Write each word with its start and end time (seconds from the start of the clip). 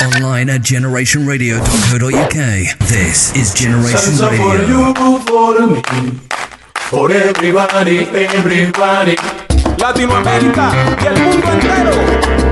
Online 0.00 0.48
at 0.50 0.60
generationradio.co.uk. 0.60 2.34
This 2.88 3.34
is 3.36 3.52
Generation 3.52 4.12
Salsa 4.14 4.28
for 4.38 4.56
you, 4.70 4.94
for 5.26 5.66
me, 5.66 5.82
for 6.74 7.10
everybody, 7.10 8.06
everybody. 8.06 9.16
Latinoamérica 9.76 10.70
y 11.02 11.06
el 11.06 11.18
mundo 11.20 11.52
entero 11.52 11.90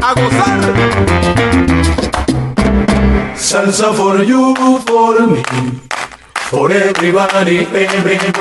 a 0.02 0.12
gozar. 0.14 0.60
Salsa 3.36 3.92
for 3.94 4.22
you, 4.24 4.54
for 4.86 5.20
me, 5.26 5.42
for 6.48 6.70
everybody, 6.70 7.58
everybody. 7.58 8.32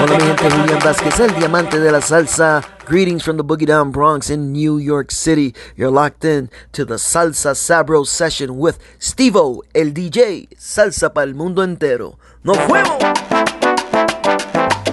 Hola 0.00 0.16
mi 0.18 0.24
gente, 0.24 0.50
Julián 0.50 0.78
Vázquez, 0.80 1.20
el 1.20 1.34
diamante 1.34 1.78
de 1.78 1.92
la 1.92 2.00
salsa. 2.00 2.62
Greetings 2.86 3.22
from 3.22 3.36
the 3.36 3.44
Boogie 3.44 3.66
Down 3.66 3.90
Bronx 3.90 4.30
in 4.30 4.52
New 4.52 4.78
York 4.78 5.10
City. 5.10 5.54
You're 5.76 5.90
locked 5.90 6.24
in 6.24 6.48
to 6.72 6.86
the 6.86 6.94
Salsa 6.94 7.54
Sabro 7.54 8.06
session 8.06 8.56
with 8.56 8.78
Stevo, 8.98 9.60
el 9.74 9.92
DJ. 9.92 10.48
Salsa 10.56 11.12
para 11.12 11.26
el 11.26 11.34
mundo 11.34 11.62
entero. 11.62 12.18
¡Nos 12.44 12.56
fuimos! 12.60 12.96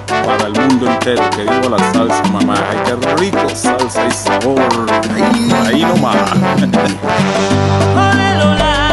Para 0.08 0.48
el 0.48 0.54
mundo 0.54 0.92
entero, 0.92 1.30
que 1.30 1.44
vivo 1.44 1.70
la 1.70 1.94
salsa, 1.94 2.24
mamá. 2.34 2.56
Ay, 2.70 2.78
qué 2.86 2.96
rico, 3.16 3.50
salsa 3.50 4.08
y 4.08 4.12
sabor. 4.12 4.60
Ahí, 5.14 5.52
ahí 5.68 5.86
nomás. 5.86 6.32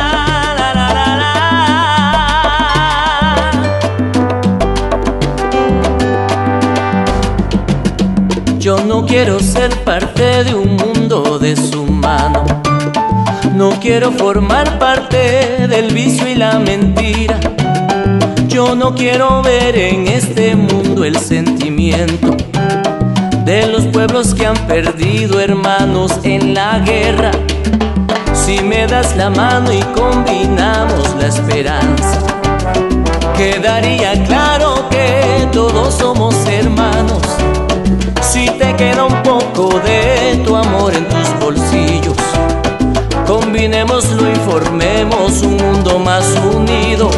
Yo 8.74 8.82
no 8.86 9.04
quiero 9.04 9.38
ser 9.38 9.68
parte 9.84 10.44
de 10.44 10.54
un 10.54 10.76
mundo 10.76 11.38
deshumano. 11.38 12.42
No 13.54 13.68
quiero 13.78 14.10
formar 14.12 14.78
parte 14.78 15.68
del 15.68 15.92
vicio 15.92 16.26
y 16.26 16.36
la 16.36 16.58
mentira. 16.58 17.38
Yo 18.48 18.74
no 18.74 18.94
quiero 18.94 19.42
ver 19.42 19.77
en 19.77 20.08
este 20.08 20.56
mundo 20.56 21.05
el 21.05 21.19
sentimiento 21.19 22.34
de 23.44 23.66
los 23.66 23.84
pueblos 23.88 24.34
que 24.34 24.47
han 24.47 24.56
perdido 24.66 25.38
hermanos 25.38 26.10
en 26.22 26.54
la 26.54 26.78
guerra. 26.78 27.32
Si 28.32 28.58
me 28.62 28.86
das 28.86 29.14
la 29.16 29.28
mano 29.28 29.70
y 29.70 29.82
combinamos 29.94 31.14
la 31.20 31.27
esperanza, 31.27 32.20
quedaría 33.36 34.25
claro 34.25 34.88
que 34.88 35.47
todos 35.52 35.92
somos 35.92 36.34
hermanos. 36.47 37.41
Te 38.62 38.77
queda 38.77 39.06
un 39.06 39.22
poco 39.24 39.80
de 39.80 40.41
tu 40.44 40.55
amor 40.55 40.94
en 40.94 41.05
tus 41.08 41.28
bolsillos, 41.41 42.16
combinémoslo 43.27 44.30
y 44.30 44.36
formemos 44.36 45.42
un 45.42 45.56
mundo 45.56 45.98
más 45.98 46.24
unido. 46.54 47.10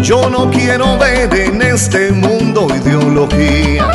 Yo 0.00 0.30
no 0.30 0.50
quiero 0.50 0.96
ver 0.96 1.34
en 1.34 1.60
este 1.60 2.12
mundo 2.12 2.66
ideologías 2.74 3.94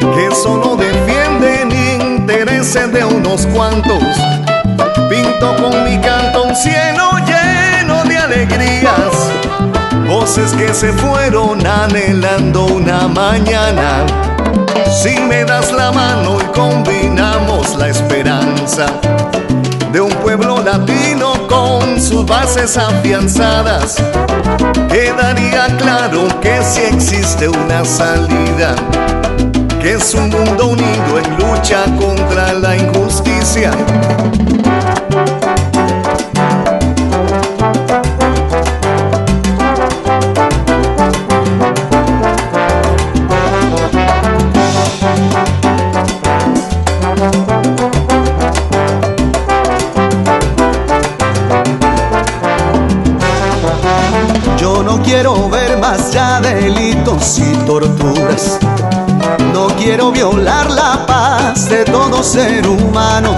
que 0.00 0.34
solo 0.34 0.74
defienden 0.74 1.70
intereses 1.70 2.92
de 2.92 3.04
unos 3.04 3.46
cuantos. 3.46 4.02
Pinto 5.08 5.56
con 5.62 5.84
mi 5.84 5.96
canto 6.00 6.42
un 6.42 6.56
cielo 6.56 7.12
lleno 7.24 8.02
de 8.02 8.18
alegrías, 8.18 9.30
voces 10.08 10.54
que 10.54 10.74
se 10.74 10.92
fueron 10.92 11.64
anhelando 11.64 12.66
una 12.66 13.06
mañana. 13.06 14.04
Si 14.92 15.18
me 15.18 15.44
das 15.44 15.72
la 15.72 15.90
mano 15.90 16.38
y 16.38 16.44
combinamos 16.52 17.76
la 17.76 17.88
esperanza 17.88 18.86
de 19.90 20.00
un 20.00 20.10
pueblo 20.16 20.62
latino 20.62 21.32
con 21.48 22.00
sus 22.00 22.26
bases 22.26 22.76
afianzadas, 22.76 23.96
quedaría 24.90 25.66
claro 25.78 26.28
que 26.40 26.62
si 26.62 26.82
existe 26.82 27.48
una 27.48 27.84
salida, 27.84 28.74
que 29.80 29.94
es 29.94 30.14
un 30.14 30.28
mundo 30.28 30.68
unido 30.68 31.18
en 31.18 31.36
lucha 31.38 31.84
contra 31.98 32.52
la 32.52 32.76
injusticia. 32.76 33.70
Delitos 57.22 57.38
y 57.38 57.66
torturas. 57.66 58.58
No 59.52 59.68
quiero 59.76 60.10
violar 60.10 60.70
la 60.70 61.06
paz 61.06 61.68
de 61.68 61.84
todo 61.84 62.22
ser 62.22 62.66
humano. 62.66 63.36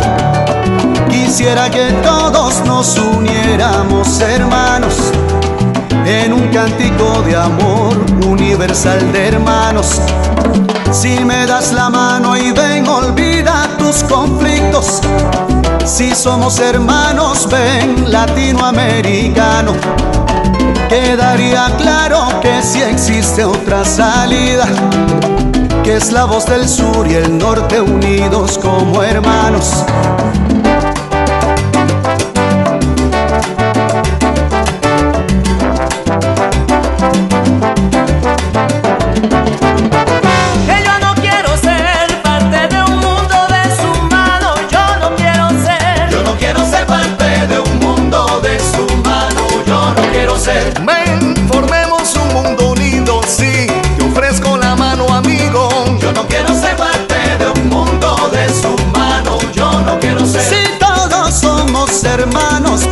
Quisiera 1.11 1.71
que 1.71 1.93
todos 2.03 2.65
nos 2.65 2.97
uniéramos 2.99 4.21
hermanos 4.21 4.95
en 6.07 6.33
un 6.33 6.49
cántico 6.49 7.23
de 7.23 7.37
amor 7.37 7.97
universal 8.27 9.13
de 9.13 9.29
hermanos. 9.29 10.01
Si 10.91 11.25
me 11.25 11.47
das 11.47 11.73
la 11.73 11.91
mano 11.91 12.37
y 12.37 12.53
ven, 12.53 12.87
olvida 12.87 13.69
tus 13.79 14.03
conflictos. 14.05 15.01
Si 15.85 16.15
somos 16.15 16.59
hermanos, 16.59 17.49
ven 17.51 18.11
latinoamericano. 18.11 19.75
Quedaría 20.95 21.75
claro 21.77 22.41
que 22.41 22.63
si 22.63 22.81
existe 22.81 23.43
otra 23.45 23.85
salida, 23.85 24.65
que 25.83 25.97
es 25.97 26.13
la 26.13 26.25
voz 26.25 26.47
del 26.47 26.69
sur 26.69 27.05
y 27.11 27.15
el 27.15 27.37
norte 27.37 27.81
unidos 27.81 28.57
como 28.59 29.03
hermanos. 29.03 29.85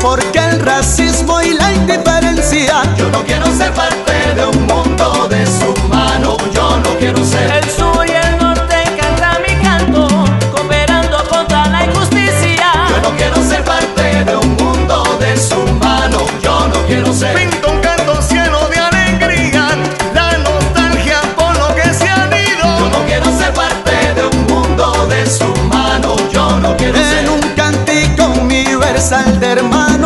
Porque 0.00 0.38
el 0.38 0.60
racismo 0.60 1.40
y 1.40 1.54
la 1.54 1.72
indiferencia 1.72 2.82
Yo 2.96 3.08
no 3.10 3.22
quiero 3.24 3.46
ser 3.56 3.72
parte 3.72 4.11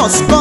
nos 0.06 0.36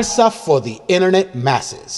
salsa 0.00 0.30
for 0.30 0.60
the 0.60 0.80
internet 0.88 1.34
masses. 1.34 1.95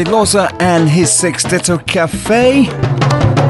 Loza 0.00 0.50
and 0.58 0.88
his 0.88 1.10
Sexteto 1.10 1.76
Cafe. 1.86 2.66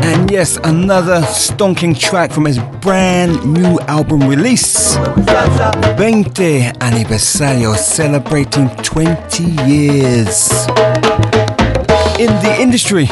And 0.04 0.28
yes, 0.28 0.56
another 0.64 1.20
stonking 1.20 1.96
track 1.96 2.32
from 2.32 2.46
his 2.46 2.58
brand 2.80 3.44
new 3.46 3.78
album 3.87 4.28
release. 4.28 4.96
20 4.96 6.62
Aniversario, 6.80 7.76
celebrating 7.76 8.68
20 8.82 9.44
years. 9.70 10.50
In 12.18 12.32
the 12.42 12.56
industry, 12.58 13.04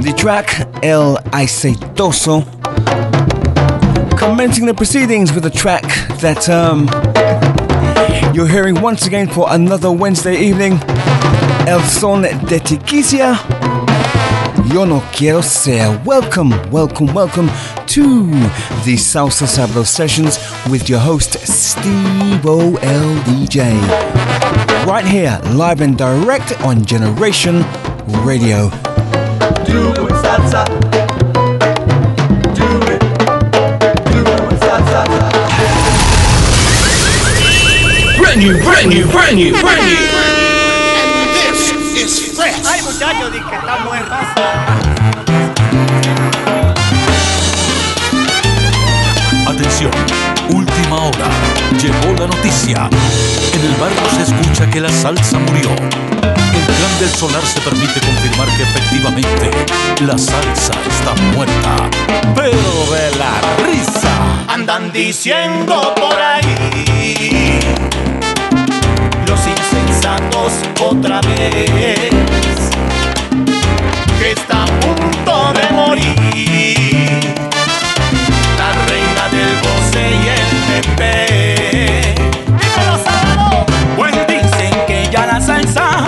the 0.00 0.14
track 0.16 0.66
El 0.82 1.18
Aceitoso, 1.32 2.46
commencing 4.18 4.64
the 4.64 4.74
proceedings 4.74 5.34
with 5.34 5.44
a 5.44 5.50
track 5.50 5.82
that 6.20 6.48
um, 6.48 6.88
you're 8.34 8.48
hearing 8.48 8.80
once 8.80 9.06
again 9.06 9.28
for 9.28 9.46
another 9.50 9.92
Wednesday 9.92 10.36
evening. 10.38 10.80
El 11.66 11.80
Son 11.82 12.22
de 12.22 12.60
Tiquicia. 12.60 13.38
Yo 14.72 14.84
no 14.84 15.02
quiero 15.16 15.42
ser. 15.42 16.00
Welcome, 16.04 16.54
welcome, 16.70 17.12
welcome 17.14 17.48
to 17.86 18.26
the 18.84 18.96
Salsa 18.96 19.46
Sabro 19.46 19.84
sessions 19.84 20.38
with 20.68 20.88
your 20.88 20.98
host 20.98 21.36
Stevo 21.44 22.76
el 22.82 23.22
DJ. 23.24 23.74
Right 24.86 25.04
here, 25.04 25.40
live 25.54 25.80
and 25.80 25.96
direct 25.96 26.60
on 26.62 26.84
Generation 26.84 27.64
Radio. 28.24 28.70
Do 29.66 29.90
it 29.90 30.12
salsa. 30.22 30.64
Do 32.54 32.68
it. 32.92 33.00
Do 34.10 34.20
it 34.20 34.60
salsa. 34.60 35.06
Brand 38.18 38.40
new, 38.40 38.62
brand 38.62 38.88
new, 38.90 39.06
brand 39.10 39.36
new, 39.36 39.52
brand 39.60 39.86
new. 39.86 40.15
Llegó 51.80 52.12
la 52.18 52.26
noticia. 52.26 52.88
En 53.52 53.60
el 53.60 53.74
barrio 53.80 54.00
se 54.16 54.22
escucha 54.22 54.68
que 54.70 54.80
la 54.80 54.88
salsa 54.88 55.38
murió. 55.38 55.70
El 55.70 56.74
plan 56.74 56.98
del 56.98 57.10
solar 57.10 57.42
se 57.44 57.60
permite 57.60 58.00
confirmar 58.00 58.48
que 58.56 58.62
efectivamente 58.62 59.50
la 60.04 60.16
salsa 60.16 60.72
está 60.88 61.14
muerta. 61.32 61.90
Pero 62.34 62.86
de 62.92 63.16
la 63.16 63.32
risa. 63.66 64.44
Andan 64.48 64.90
diciendo 64.90 65.94
por 65.96 66.18
ahí 66.18 67.60
los 69.26 69.40
insensatos 69.46 70.52
otra 70.80 71.20
vez 71.20 72.10
que 74.18 74.30
está 74.30 74.62
a 74.62 74.66
punto 74.80 75.52
de 75.52 75.74
morir 75.74 77.36
la 78.58 78.72
reina 78.86 79.28
del 79.30 79.60
goce 79.60 80.02
y 80.10 80.28
el 80.28 80.80
pepe. 80.96 81.55
Salsa 85.40 86.06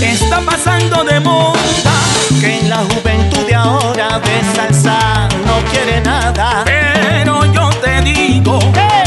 está 0.00 0.40
pasando 0.40 1.04
de 1.04 1.20
moda, 1.20 1.92
que 2.40 2.58
en 2.60 2.70
la 2.70 2.78
juventud 2.78 3.46
de 3.46 3.54
ahora 3.54 4.18
de 4.20 4.42
salsa 4.54 5.28
no 5.46 5.70
quiere 5.70 6.00
nada. 6.00 6.62
Pero 6.64 7.44
yo 7.52 7.70
te 7.82 8.00
digo 8.02 8.58
que 8.72 9.03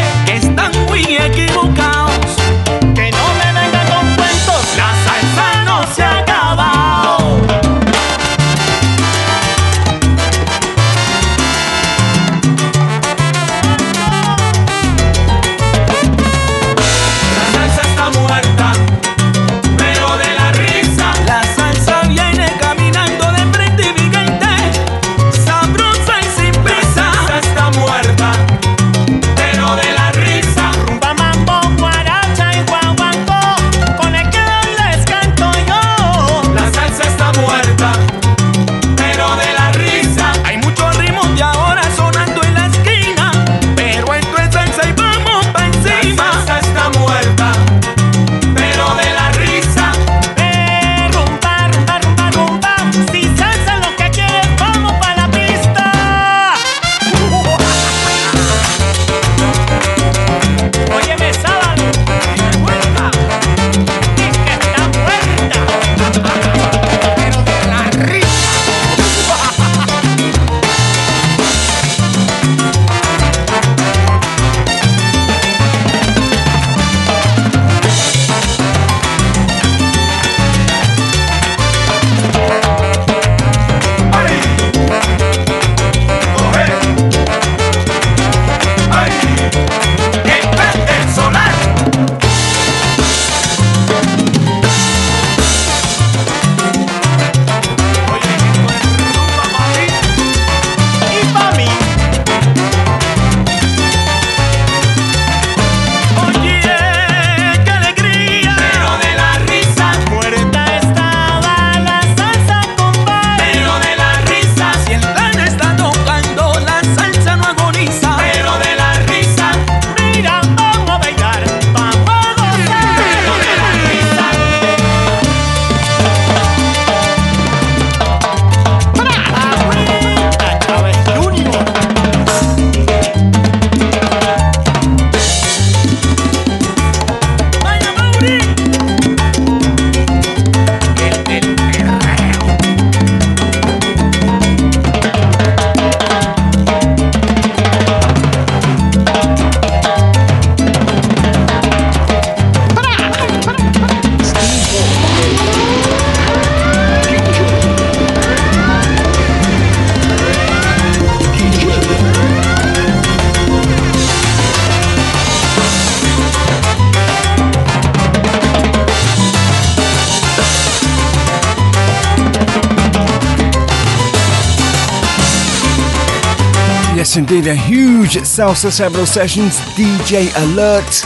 Indeed, 177.18 177.48
a 177.48 177.56
huge 177.56 178.18
Salsa 178.22 178.70
Sabro 178.70 179.04
Sessions 179.04 179.60
DJ 179.76 180.30
alert. 180.38 181.04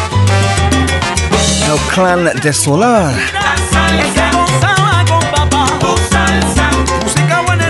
El 1.70 1.78
Clan 1.88 2.26
de 2.42 2.52
Solar. 2.52 3.14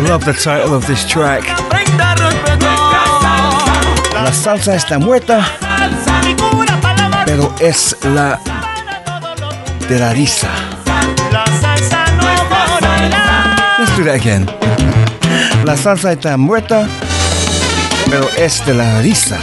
Love 0.02 0.26
the 0.26 0.34
title 0.34 0.74
of 0.74 0.88
this 0.88 1.06
track. 1.08 1.44
La 4.16 4.32
salsa 4.34 4.74
está 4.74 4.98
muerta, 4.98 5.46
pero 7.26 7.54
es 7.60 7.96
la 8.16 8.40
de 9.88 10.00
la 10.00 10.14
risa. 10.14 10.50
Let's 13.78 13.96
do 13.96 14.04
that 14.06 14.16
again. 14.16 14.48
La 15.64 15.78
salsa 15.78 16.14
está 16.14 16.38
muerta. 16.38 16.88
pero 18.12 18.30
estelarista. 18.32 19.40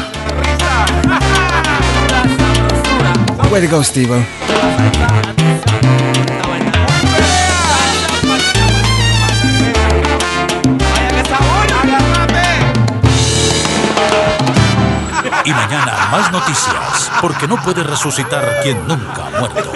Way 3.50 3.66
to 3.66 3.74
go, 3.74 3.82
Steve. 3.82 4.26
Y 15.44 15.50
mañana 15.50 16.08
más 16.10 16.30
noticias, 16.30 17.10
porque 17.22 17.48
no 17.48 17.56
puede 17.62 17.82
resucitar 17.82 18.60
quien 18.62 18.86
nunca 18.86 19.28
ha 19.28 19.30
muerto. 19.40 19.72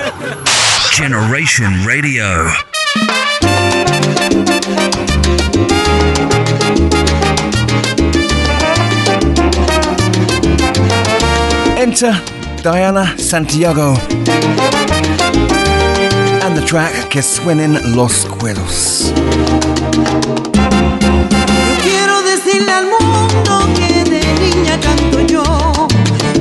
Generation 0.90 1.86
Radio. 1.86 2.52
Enter 11.82 12.14
Diana 12.62 13.12
Santiago 13.18 13.96
and 16.44 16.56
the 16.56 16.62
track 16.64 17.08
Que 17.10 17.20
suenen 17.20 17.96
los 17.96 18.24
cueros. 18.38 19.12
Yo 21.58 21.74
quiero 21.82 22.22
decirle 22.22 22.70
al 22.70 22.86
mundo 22.86 23.68
que 23.74 24.04
de 24.08 24.20
niña 24.38 24.78
canto 24.78 25.22
yo 25.22 25.42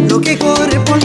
lo 0.07 0.21
que 0.21 0.37
corre 0.37 0.79
por 0.81 1.03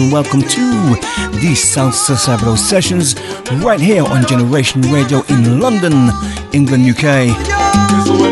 and 0.00 0.12
welcome 0.12 0.40
to 0.40 0.60
the 1.40 1.52
Salsa 1.54 2.16
Sabro 2.16 2.56
sessions 2.56 3.14
right 3.62 3.80
here 3.80 4.04
on 4.04 4.26
Generation 4.26 4.80
Radio 4.82 5.22
in 5.28 5.60
London, 5.60 6.10
England, 6.52 6.86
UK. 6.88 8.29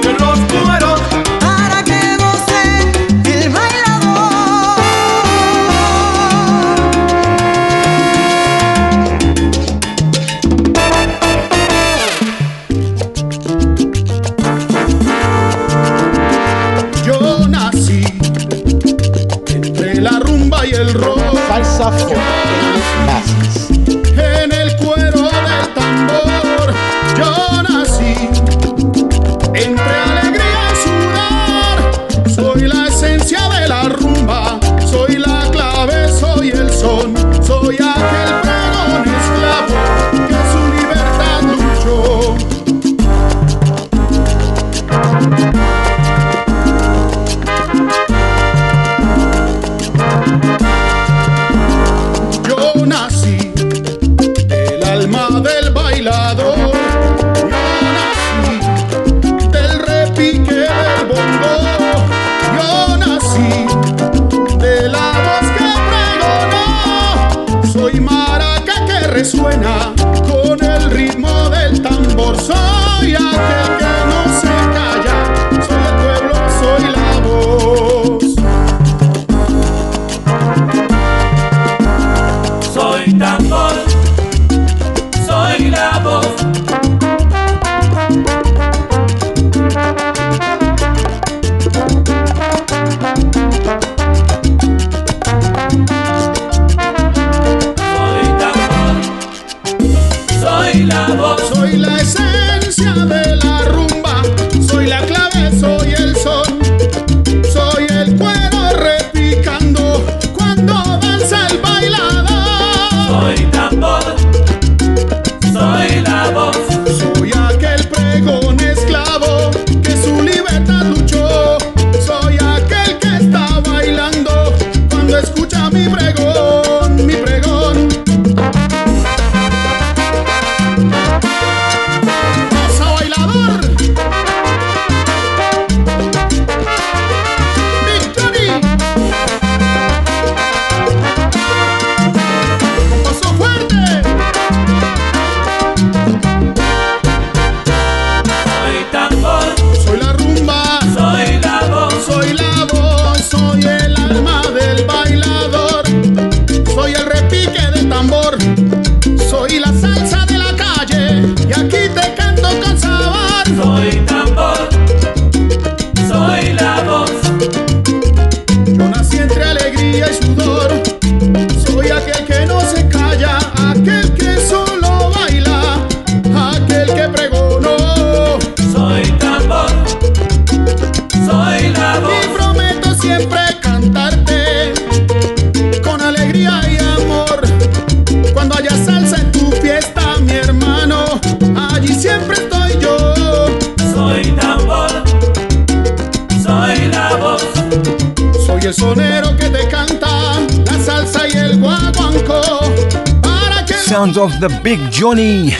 Big 204.62 204.78
Johnny. 204.90 205.54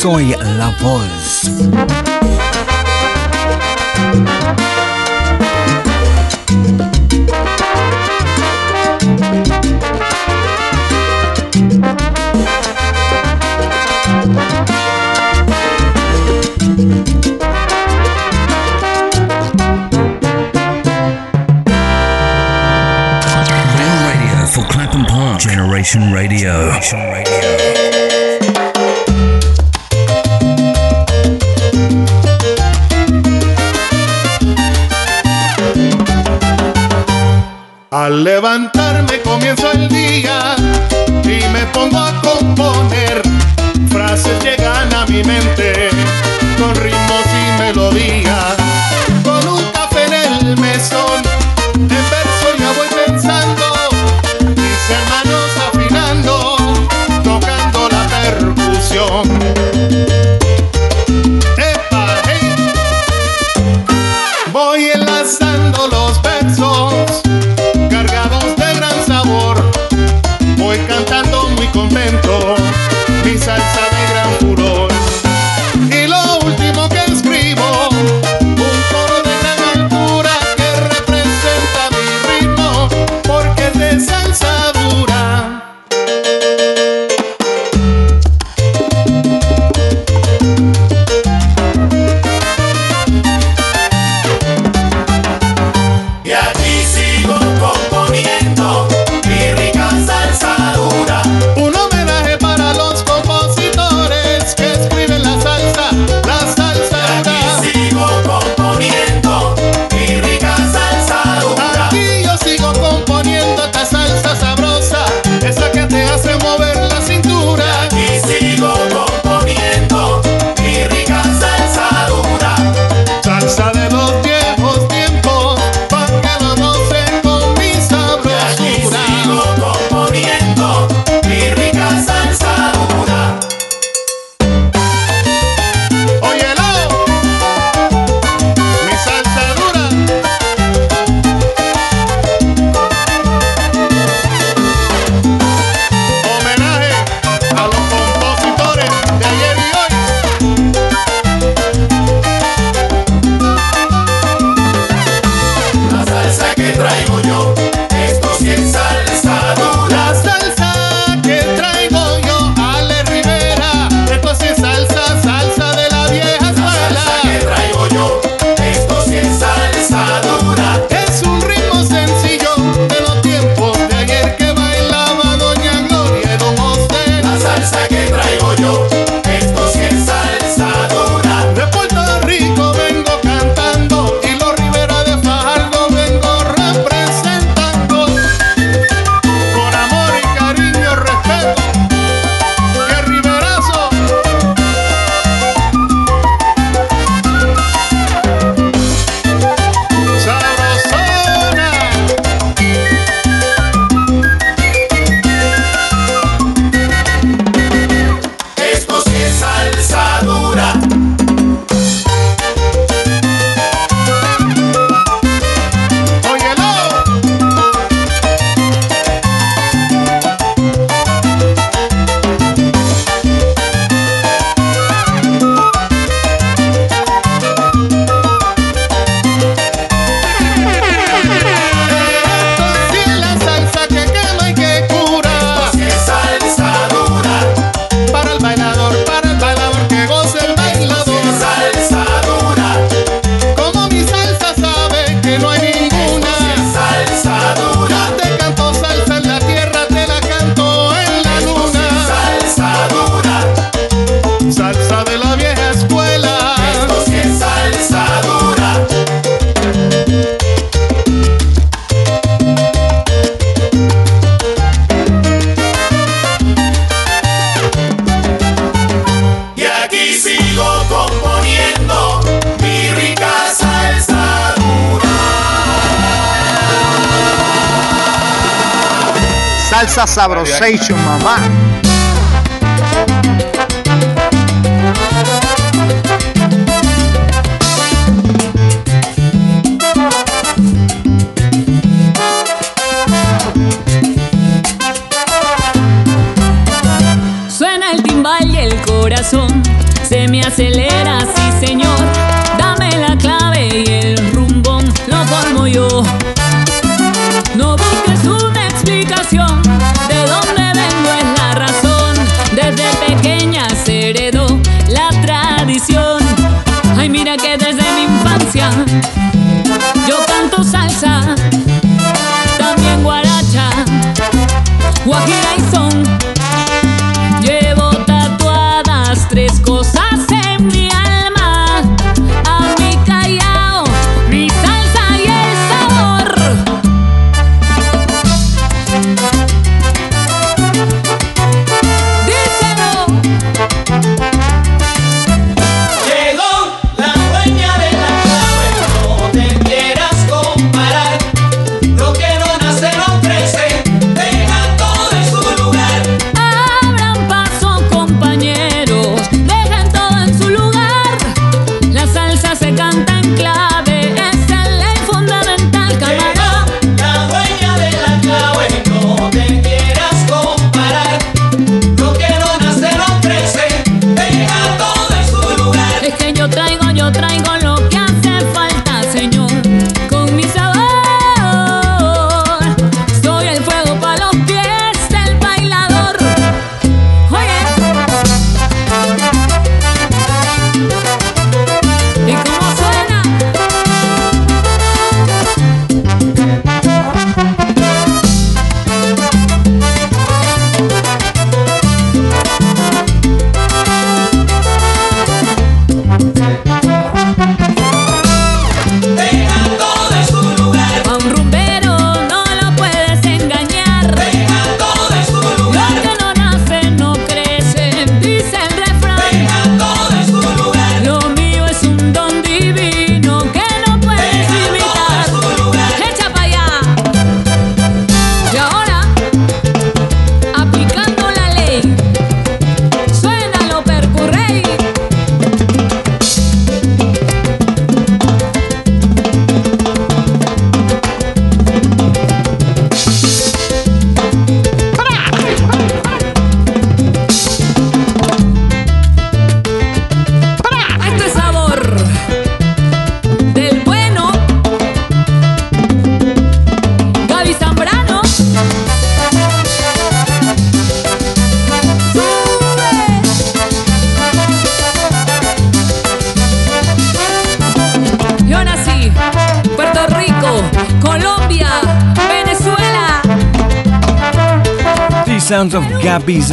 Soy 0.00 0.34
la 0.56 0.70
voz. 0.80 1.87
levantarme 38.28 39.22
comienzo 39.22 39.72
el 39.72 39.88
día 39.88 40.54
y 41.24 41.38
me 41.54 41.64
pongo 41.72 41.98
a 41.98 42.20
componer. 42.20 43.22
Frases 43.88 44.38
llegan 44.44 44.92
a 44.94 45.06
mi 45.06 45.24
mente 45.24 45.88
con 46.58 46.74
ritmos 46.74 47.26
y 47.40 47.62
melodías. 47.62 48.37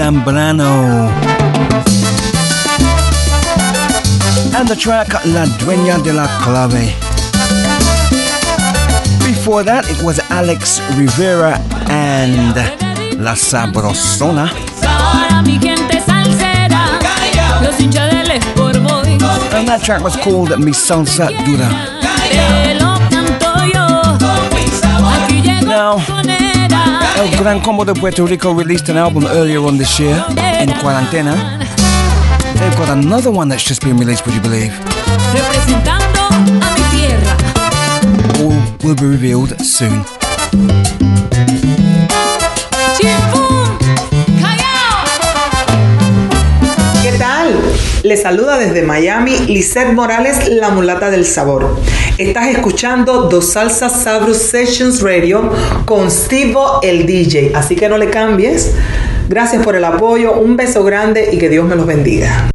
Zambrano. 0.06 1.10
And 4.54 4.68
the 4.68 4.76
track 4.76 5.08
La 5.26 5.46
Dueña 5.58 5.98
de 6.04 6.14
la 6.14 6.28
Clave. 6.44 6.94
Before 9.26 9.64
that, 9.64 9.90
it 9.90 10.00
was 10.04 10.20
Alex 10.30 10.80
Rivera 10.96 11.58
and 11.90 12.56
La 13.20 13.34
Sabrosona. 13.34 14.48
And 19.58 19.68
that 19.68 19.82
track 19.84 20.04
was 20.04 20.16
called 20.18 20.50
Mi 20.60 20.72
Salsa 20.72 21.30
Dura. 21.46 21.68
Now, 25.66 26.25
El 26.72 27.38
Gran 27.38 27.60
Combo 27.60 27.86
de 27.86 27.94
Puerto 27.94 28.26
Rico 28.26 28.54
released 28.54 28.90
an 28.90 28.98
album 28.98 29.26
earlier 29.26 29.60
on 29.60 29.78
this 29.78 30.00
year, 30.00 30.16
In 30.60 30.70
Quarantena. 30.82 31.60
They've 32.56 32.76
got 32.78 32.90
another 32.90 33.32
one 33.32 33.50
that's 33.50 33.64
just 33.64 33.82
been 33.84 33.98
released, 33.98 34.26
would 34.26 34.34
you 34.36 34.42
believe? 34.42 34.74
Representando 35.34 36.28
a 36.30 36.74
mi 36.74 36.82
tierra. 36.92 37.38
All 38.40 38.58
will 38.84 38.96
be 38.96 39.06
revealed 39.06 39.60
soon. 39.62 40.04
Qué 47.04 47.12
tal? 47.20 47.62
Les 48.04 48.22
saluda 48.22 48.58
desde 48.58 48.82
Miami 48.82 49.38
Lisette 49.48 49.94
Morales, 49.94 50.48
la 50.50 50.70
mulata 50.70 51.10
del 51.12 51.26
sabor. 51.26 51.78
Estás 52.18 52.48
escuchando 52.48 53.24
Dos 53.24 53.52
Salsa 53.52 53.90
Sabrus 53.90 54.38
Sessions 54.38 55.02
Radio 55.02 55.52
con 55.84 56.10
Stevo 56.10 56.80
el 56.82 57.06
DJ. 57.06 57.52
Así 57.54 57.76
que 57.76 57.90
no 57.90 57.98
le 57.98 58.10
cambies. 58.10 58.74
Gracias 59.28 59.62
por 59.62 59.76
el 59.76 59.84
apoyo, 59.84 60.40
un 60.40 60.56
beso 60.56 60.86
grande 60.86 61.28
y 61.34 61.38
que 61.38 61.50
Dios 61.50 61.68
me 61.68 61.76
los 61.76 61.86
bendiga. 61.86 62.55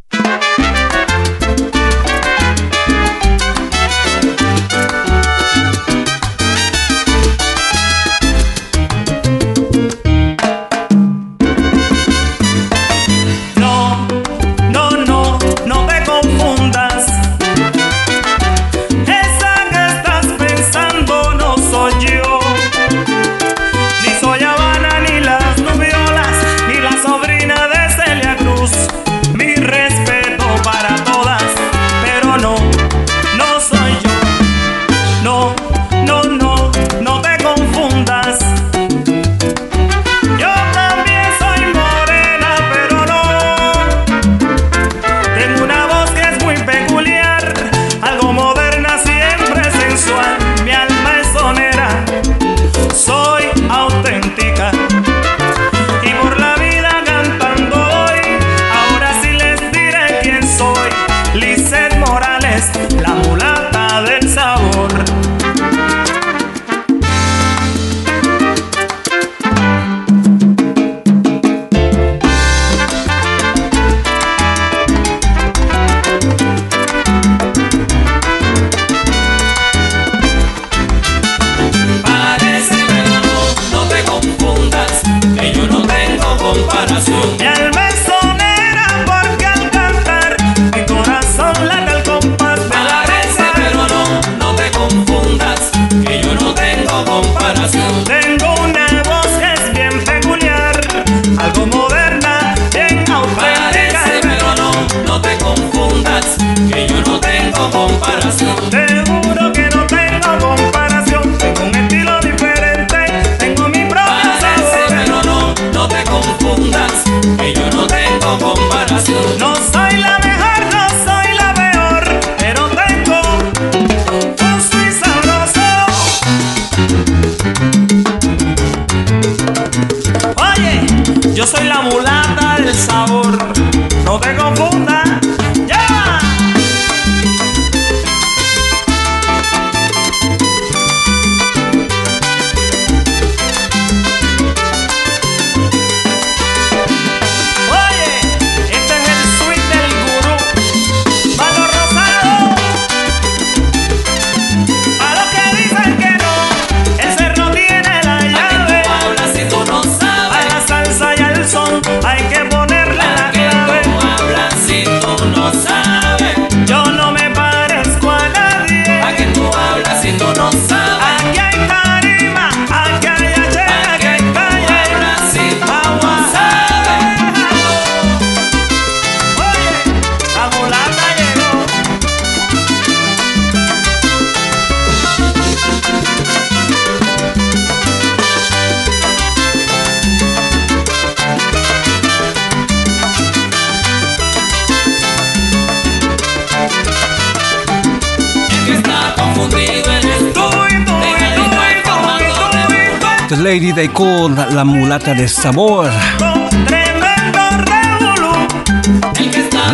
de 205.03 205.23
este 205.23 205.41
sabor. 205.41 205.89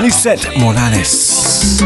Lisette 0.01 0.57
Morales. 0.57 1.83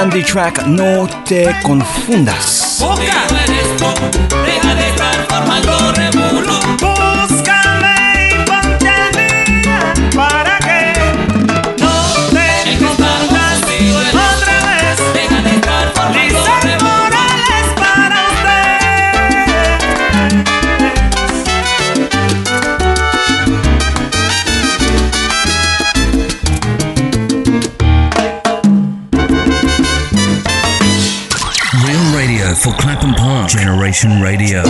Andy 0.00 0.22
Track, 0.22 0.66
no 0.66 1.06
te 1.24 1.54
confundas. 1.62 2.82
Radio. 33.92 34.62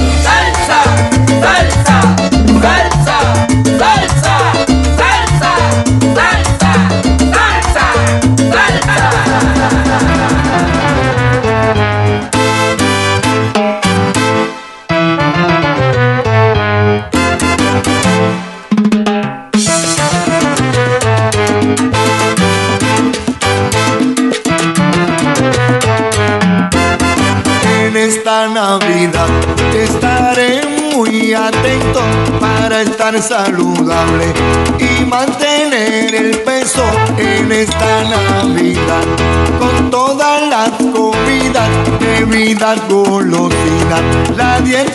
nadie. 44.52 44.91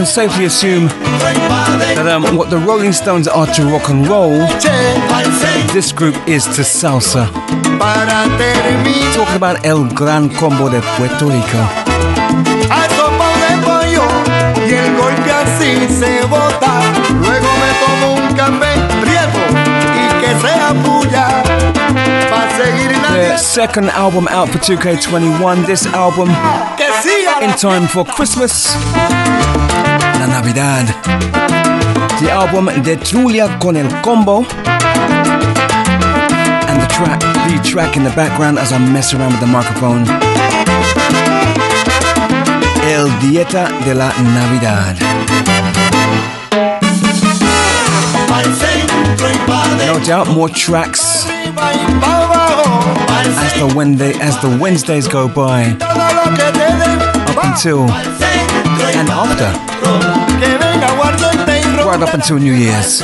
can 0.00 0.06
safely 0.06 0.46
assume 0.46 0.86
that 0.86 2.08
um, 2.08 2.34
what 2.34 2.48
the 2.48 2.56
Rolling 2.56 2.90
Stones 2.90 3.28
are 3.28 3.46
to 3.46 3.64
rock 3.66 3.90
and 3.90 4.06
roll, 4.08 4.38
this 5.74 5.92
group 5.92 6.16
is 6.26 6.44
to 6.56 6.62
salsa. 6.62 7.28
Talking 9.12 9.36
about 9.36 9.66
El 9.66 9.92
Gran 9.92 10.30
Combo 10.30 10.70
de 10.70 10.80
Puerto 10.96 11.26
Rico. 11.26 11.60
Their 23.12 23.36
second 23.36 23.90
album 23.90 24.28
out 24.28 24.48
for 24.48 24.58
2K21. 24.58 25.66
This 25.66 25.84
album, 25.88 26.30
in 27.42 27.50
time 27.58 27.86
for 27.86 28.06
Christmas 28.06 28.74
la 30.20 30.26
Navidad. 30.26 30.86
The 32.20 32.30
album 32.30 32.66
de 32.82 32.96
Trulla 32.96 33.58
con 33.58 33.76
el 33.76 33.88
Combo. 34.02 34.44
And 36.68 36.80
the 36.80 36.86
track, 36.88 37.20
the 37.20 37.60
track 37.64 37.96
in 37.96 38.04
the 38.04 38.10
background 38.10 38.58
as 38.58 38.72
I 38.72 38.78
mess 38.78 39.14
around 39.14 39.32
with 39.32 39.40
the 39.40 39.46
microphone. 39.46 40.04
El 42.84 43.08
Dieta 43.20 43.68
de 43.84 43.94
la 43.94 44.12
Navidad. 44.20 44.98
No 49.86 49.98
doubt 50.04 50.28
more 50.28 50.48
tracks 50.50 51.26
as 53.38 53.54
the 53.58 53.72
Wednesday 53.74 54.12
as 54.20 54.38
the 54.42 54.58
Wednesdays 54.60 55.08
go 55.08 55.28
by 55.28 55.76
up 57.26 57.44
until 57.44 57.88
and 57.90 59.08
after 59.08 59.69
up 61.98 62.14
until 62.14 62.38
New 62.38 62.52
Year's. 62.52 63.00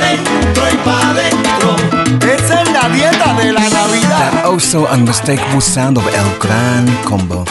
That 4.07 4.43
also 4.45 4.85
unmistakable 4.85 5.59
sound 5.59 5.97
of 5.97 6.07
El 6.07 6.39
Gran 6.39 6.87
Combo. 7.03 7.43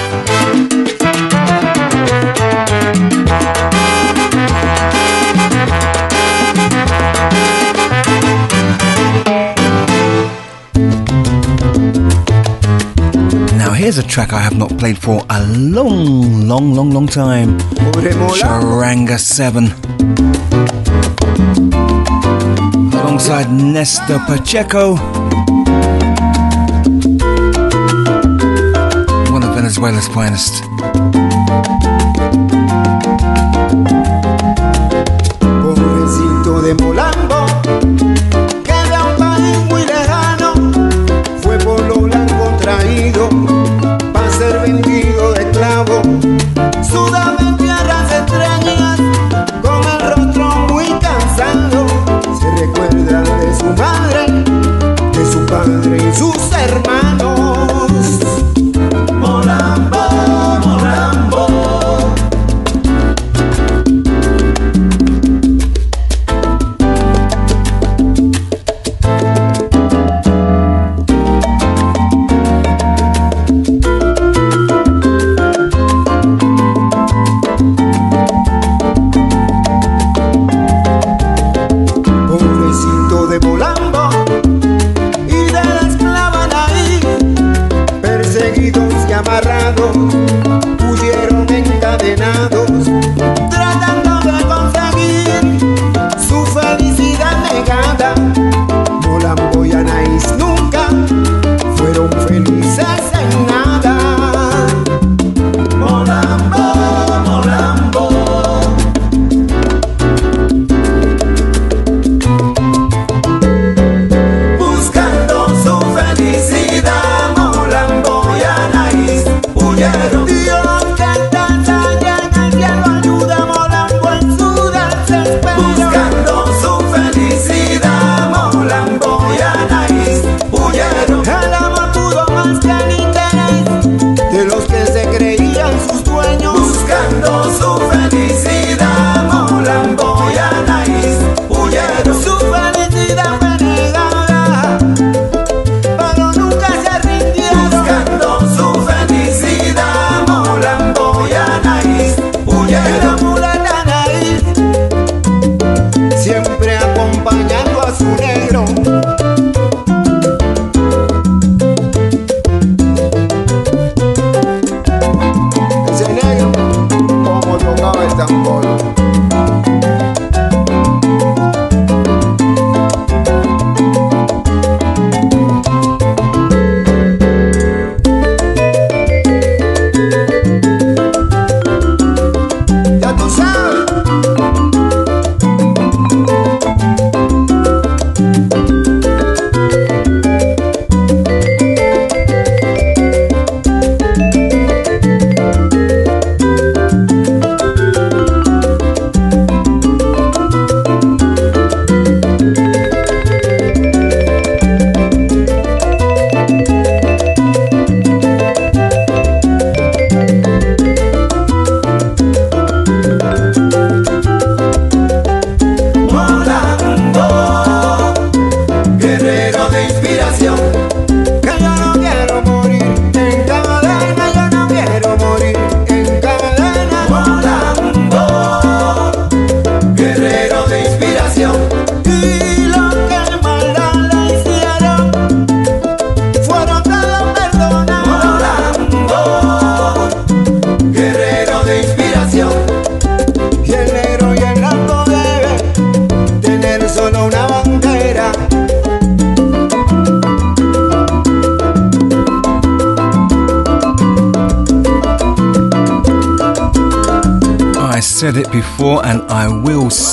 here's 13.76 13.99
a 13.99 14.03
track 14.03 14.32
I 14.32 14.41
have 14.41 14.57
not 14.57 14.76
played 14.78 14.99
for 14.99 15.24
a 15.30 15.47
long, 15.47 16.49
long, 16.49 16.72
long, 16.72 16.91
long 16.91 17.07
time. 17.07 17.59
Charanga 18.41 19.16
7. 19.16 19.86
alongside 23.29 23.51
Nesta 23.51 24.18
Pacheco. 24.27 24.95
One 29.33 29.43
of 29.43 29.55
Venezuela's 29.55 30.07
finest. 30.09 30.76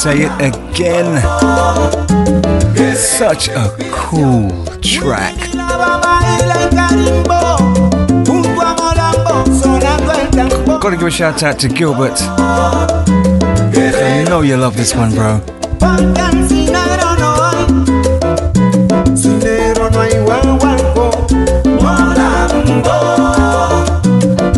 say 0.03 0.23
it 0.23 0.31
again. 0.41 1.15
Such 2.93 3.47
a 3.47 3.73
cool 3.89 4.65
track. 4.81 5.37
Gotta 10.81 10.97
give 10.97 11.07
a 11.07 11.09
shout 11.09 11.41
out 11.43 11.57
to 11.59 11.69
Gilbert. 11.69 12.21
I 12.21 14.25
know 14.27 14.41
you 14.41 14.57
love 14.57 14.75
this 14.75 14.93
one, 14.93 15.15
bro. 15.15 15.39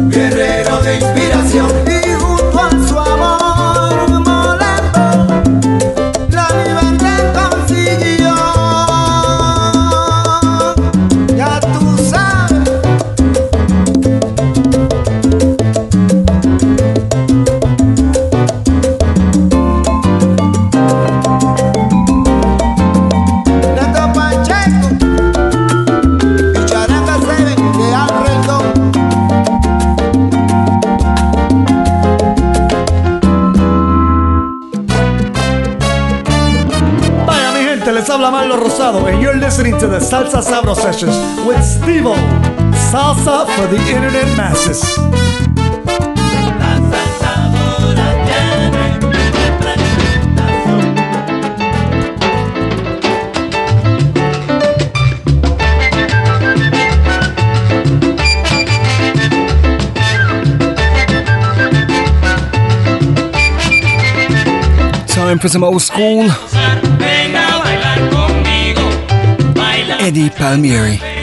Guerrero 0.09 0.81
de 0.81 0.95
inspiración. 0.95 1.84
listening 39.75 39.91
to 39.91 39.99
the 39.99 39.99
Salsa 39.99 40.41
Sabro 40.41 40.75
Sessions 40.75 41.15
with 41.45 41.57
Stevo, 41.57 42.15
salsa 42.91 43.45
for 43.55 43.67
the 43.67 43.79
internet 43.89 44.25
masses. 44.37 44.81
Time 65.07 65.39
for 65.39 65.49
some 65.49 65.63
old 65.63 65.81
school 65.81 66.54
Eddie 70.05 70.29
Palmieri. 70.29 71.14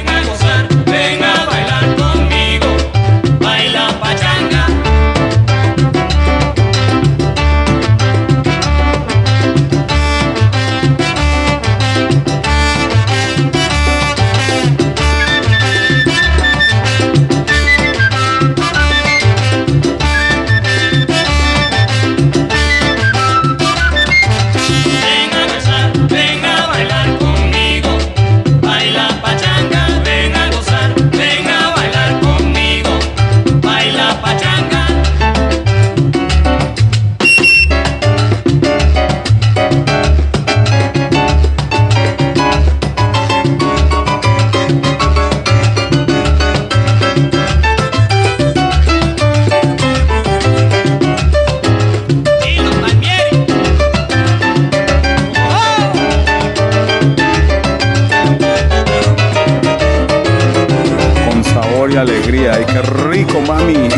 alegría. 62.23 62.65
Qué 62.67 62.83
rico, 62.83 63.41
mami! 63.41 63.89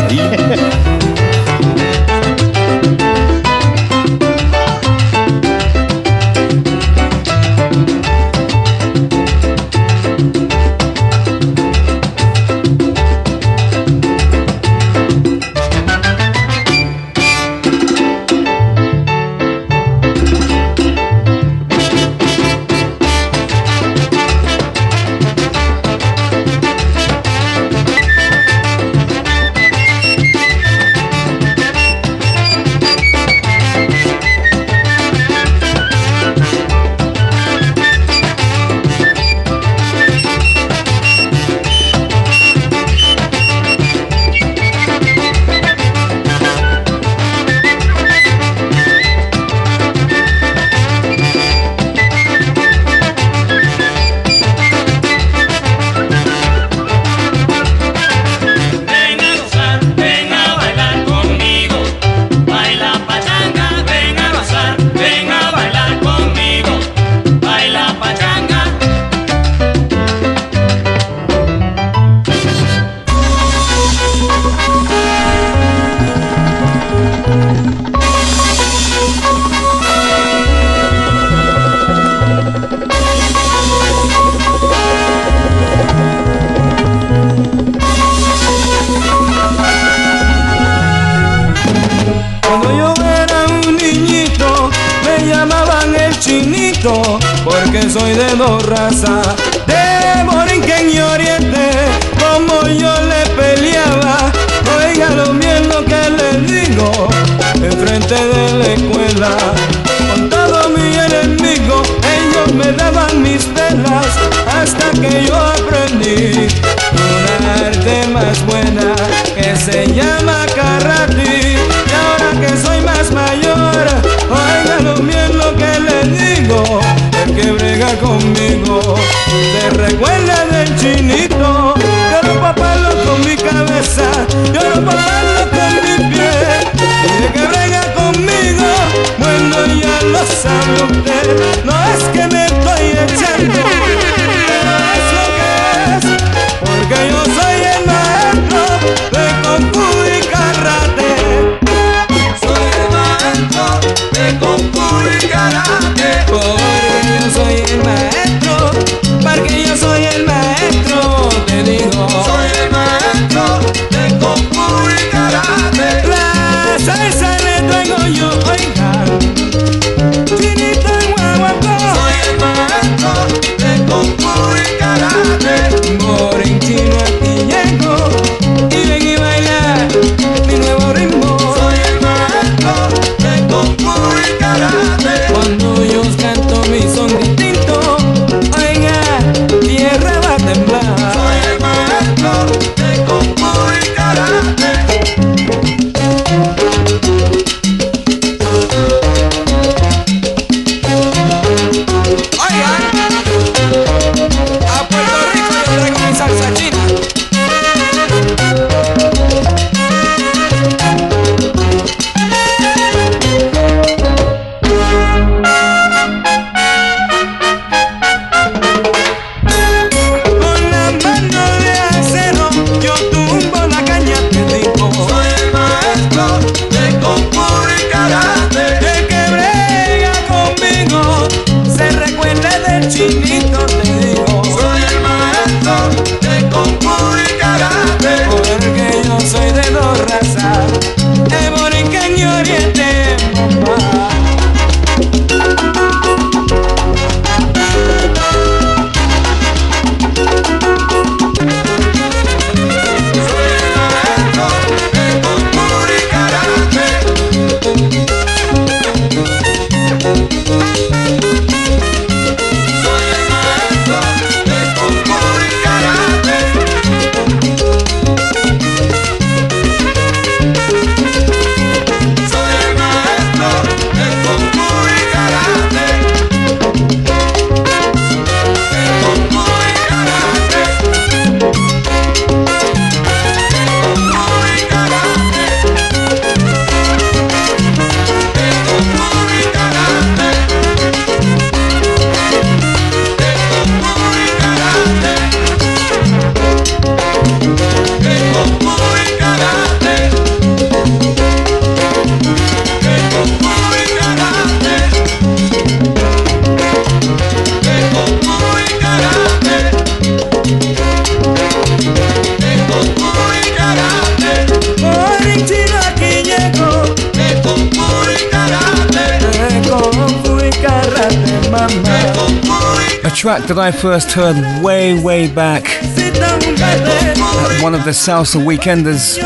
I 323.57 323.71
first 323.71 324.11
heard 324.11 324.35
way, 324.63 325.01
way 325.01 325.27
back 325.31 325.65
at 325.65 327.63
one 327.63 327.73
of 327.73 327.85
the 327.85 327.91
Salsa 327.91 328.43
Weekenders. 328.43 329.17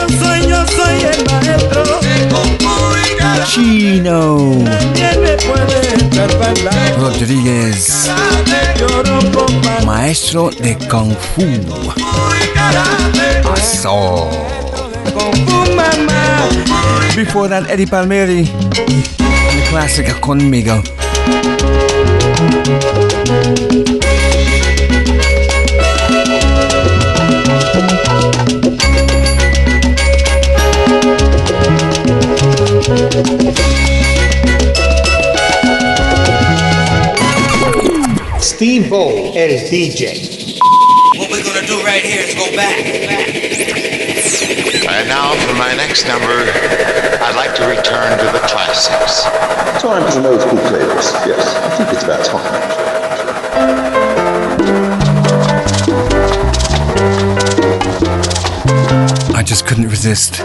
Chino 3.48 4.50
Rodriguez, 7.02 8.08
maestro 9.86 10.52
de 10.52 10.76
Kung 10.88 11.16
Fu. 11.16 11.42
Aso. 13.52 14.30
Before 17.16 17.48
that, 17.48 17.70
Eddie 17.70 17.86
Palmieri, 17.86 18.44
the 18.44 19.66
classic 19.70 20.06
Conmigo. 20.22 20.84
Stevo, 38.40 39.32
el 39.36 39.60
DJ. 39.70 40.50
What 41.20 41.30
we're 41.30 41.44
gonna 41.44 41.68
do 41.68 41.84
right 41.84 42.02
here 42.02 42.24
is 42.24 42.34
go 42.34 42.50
back. 42.56 42.84
And 44.90 45.08
now 45.08 45.36
for 45.46 45.54
my 45.54 45.76
next 45.76 46.08
number, 46.08 46.34
I'd 47.22 47.36
like 47.36 47.54
to 47.58 47.68
return 47.68 48.18
to 48.18 48.26
the 48.26 48.40
classics. 48.48 49.24
Time 49.80 50.04
for 50.04 50.12
some 50.12 50.26
old 50.26 50.42
school 50.42 50.58
flavors. 50.58 51.14
Yes, 51.28 51.56
I 51.58 51.70
think 51.78 51.94
it's 51.94 52.04
about 52.04 52.26
time. 52.26 52.90
I 59.36 59.44
just 59.44 59.68
couldn't 59.68 59.90
resist. 59.90 60.42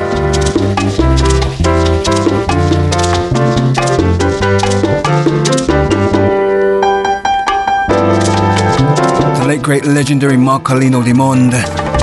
The 9.38 9.44
late 9.46 9.62
great 9.62 9.84
legendary 9.84 10.36
Marcolino 10.36 11.02
Dimond. 11.02 11.93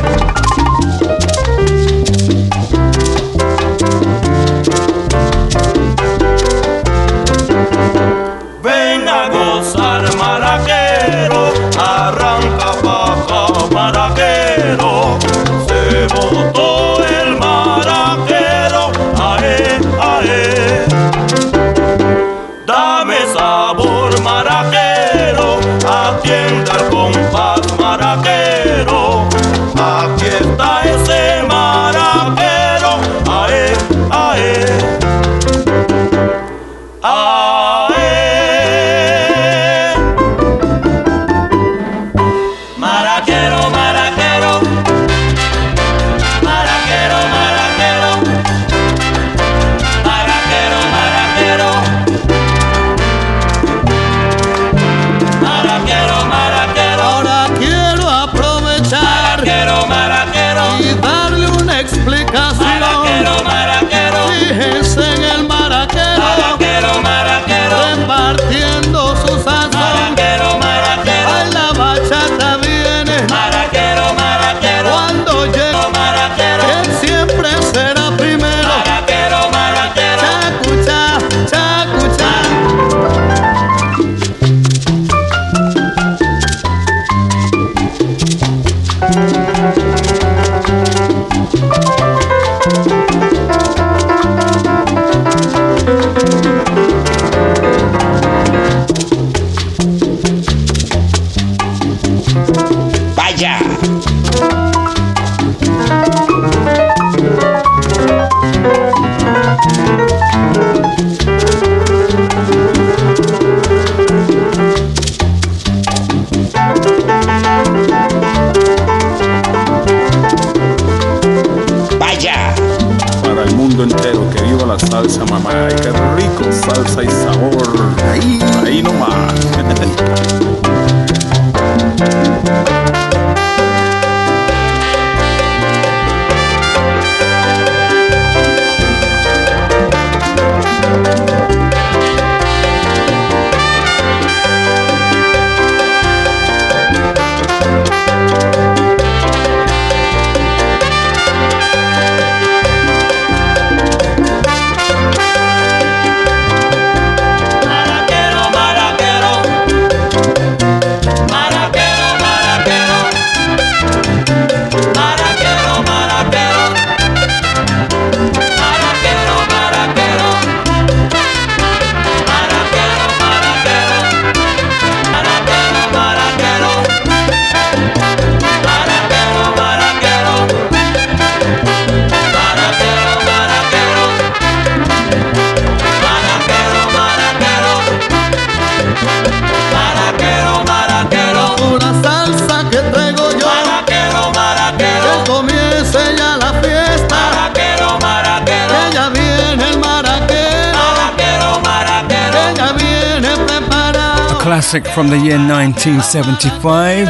1975. 205.83 207.07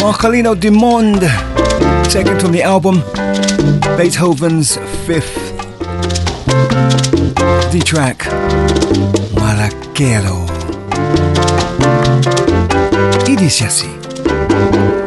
Marcolino 0.00 0.54
Dimond, 0.54 1.20
second 2.10 2.40
from 2.40 2.52
the 2.52 2.62
album 2.62 3.02
Beethoven's 3.98 4.78
Fifth. 5.04 5.52
The 7.72 7.82
track 7.84 8.20
Maracchero. 9.36 10.48
It 13.28 13.42
is 13.42 13.58
disse. 13.58 15.01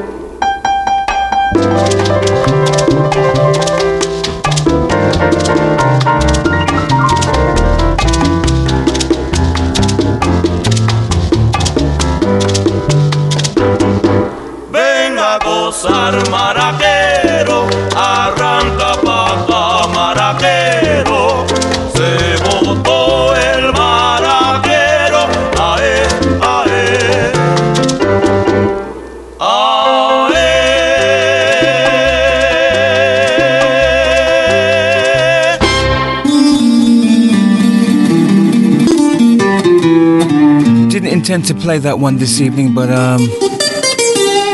Intend 41.26 41.44
to 41.44 41.56
play 41.56 41.80
that 41.80 41.98
one 41.98 42.18
this 42.18 42.40
evening, 42.40 42.72
but 42.76 42.88
um, 42.92 43.20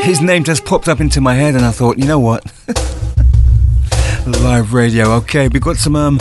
his 0.03 0.21
name 0.21 0.41
just 0.41 0.63
popped 0.63 0.87
up 0.87 1.01
into 1.01 1.19
my 1.19 1.33
head, 1.33 1.53
and 1.53 1.65
I 1.65 1.71
thought, 1.71 1.97
you 1.97 2.05
know 2.05 2.17
what? 2.17 2.45
Live 4.41 4.71
radio. 4.73 5.11
Okay, 5.15 5.49
we 5.49 5.59
got 5.59 5.75
some 5.75 5.97
um, 5.97 6.17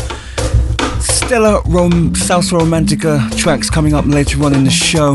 stellar 0.98 1.60
rom- 1.66 2.14
salsa 2.14 2.58
romantica 2.58 3.30
tracks 3.38 3.70
coming 3.70 3.94
up 3.94 4.06
later 4.06 4.42
on 4.42 4.52
in 4.52 4.64
the 4.64 4.72
show. 4.72 5.12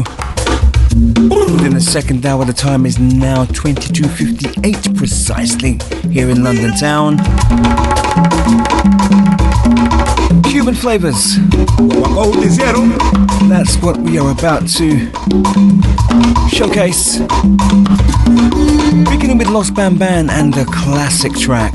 Within 1.52 1.74
the 1.74 1.86
second 1.86 2.26
hour, 2.26 2.46
the 2.46 2.54
time 2.54 2.86
is 2.86 2.98
now 2.98 3.44
22:58 3.44 4.96
precisely 4.96 5.82
here 6.10 6.30
in 6.30 6.46
London 6.46 6.72
town. 6.78 7.18
Cuban 10.56 10.74
flavors. 10.74 11.36
That's 13.49 13.76
what 13.82 13.97
we 13.97 14.18
are 14.18 14.32
about 14.32 14.66
to 14.78 15.12
showcase. 16.47 17.20
Beginning 19.12 19.38
with 19.38 19.49
Los 19.49 19.70
Van 19.72 19.95
Van 19.95 20.30
and 20.30 20.53
the 20.53 20.64
classic 20.64 21.34
track. 21.34 21.74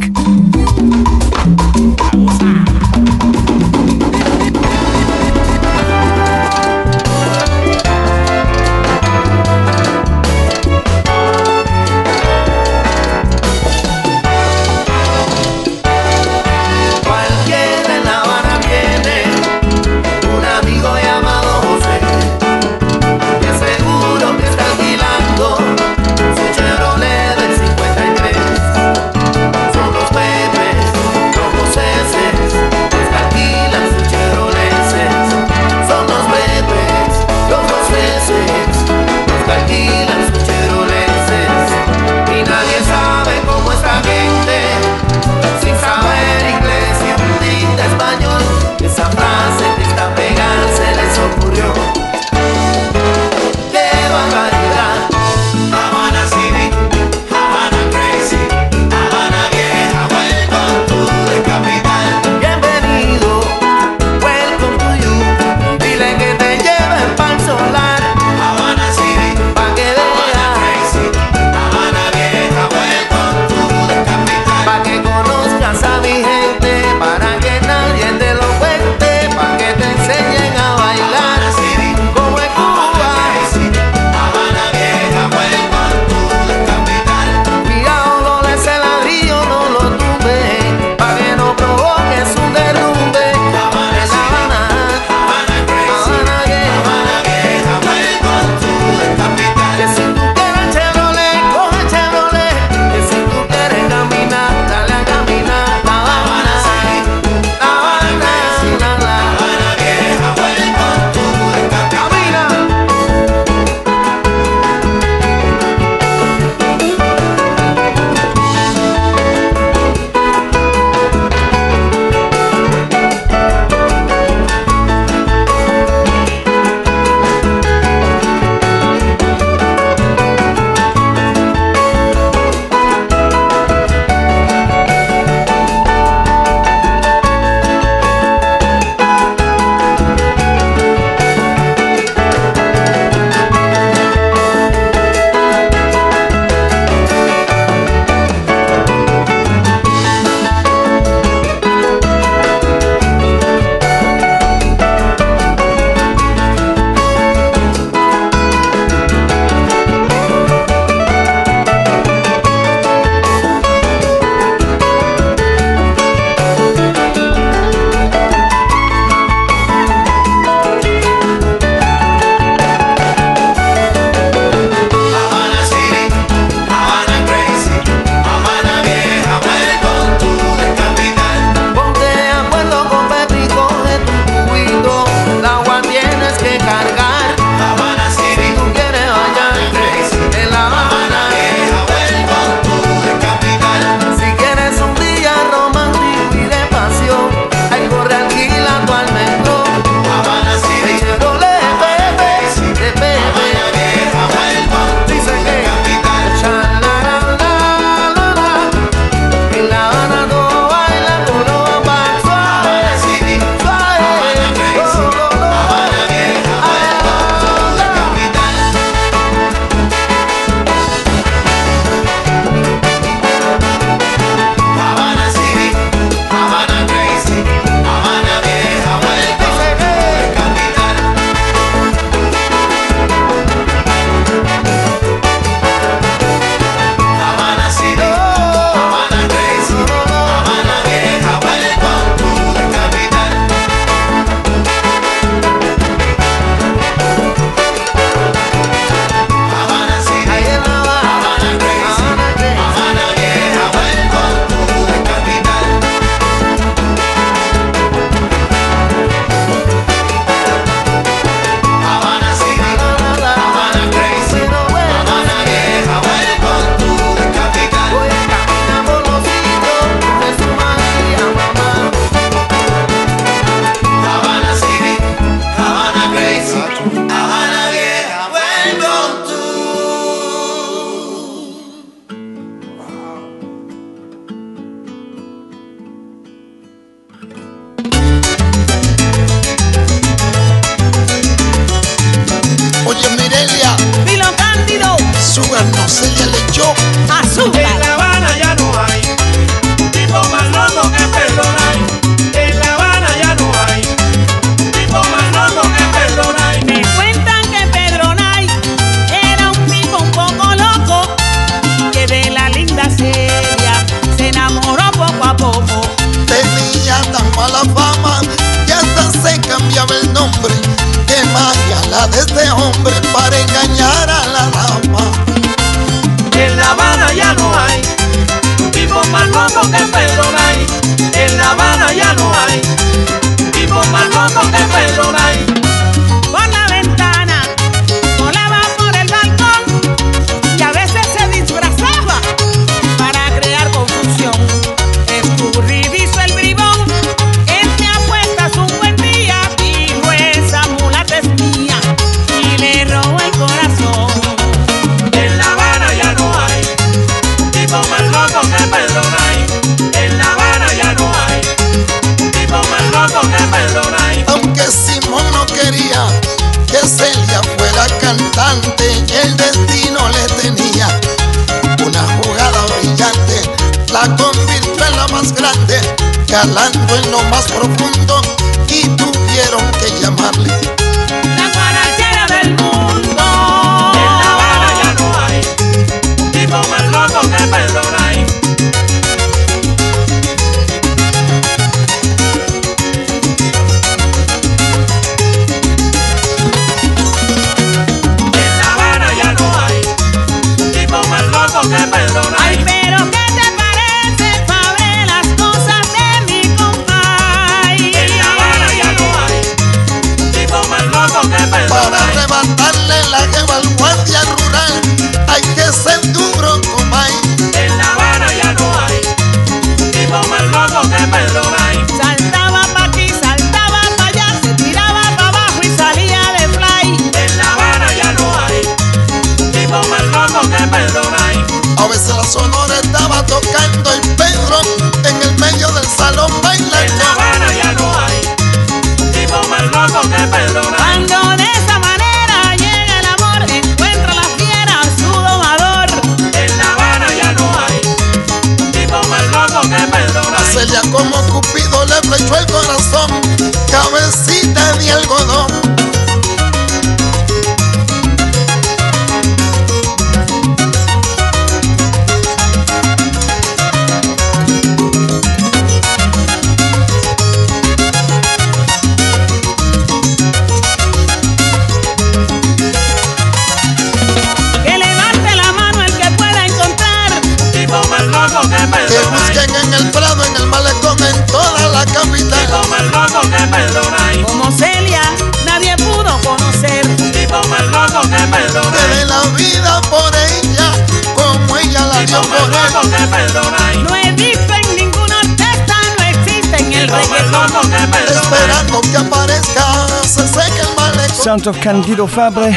sounds 501.31 501.47
of 501.47 501.61
Candido 501.61 502.09
Fabre, 502.09 502.51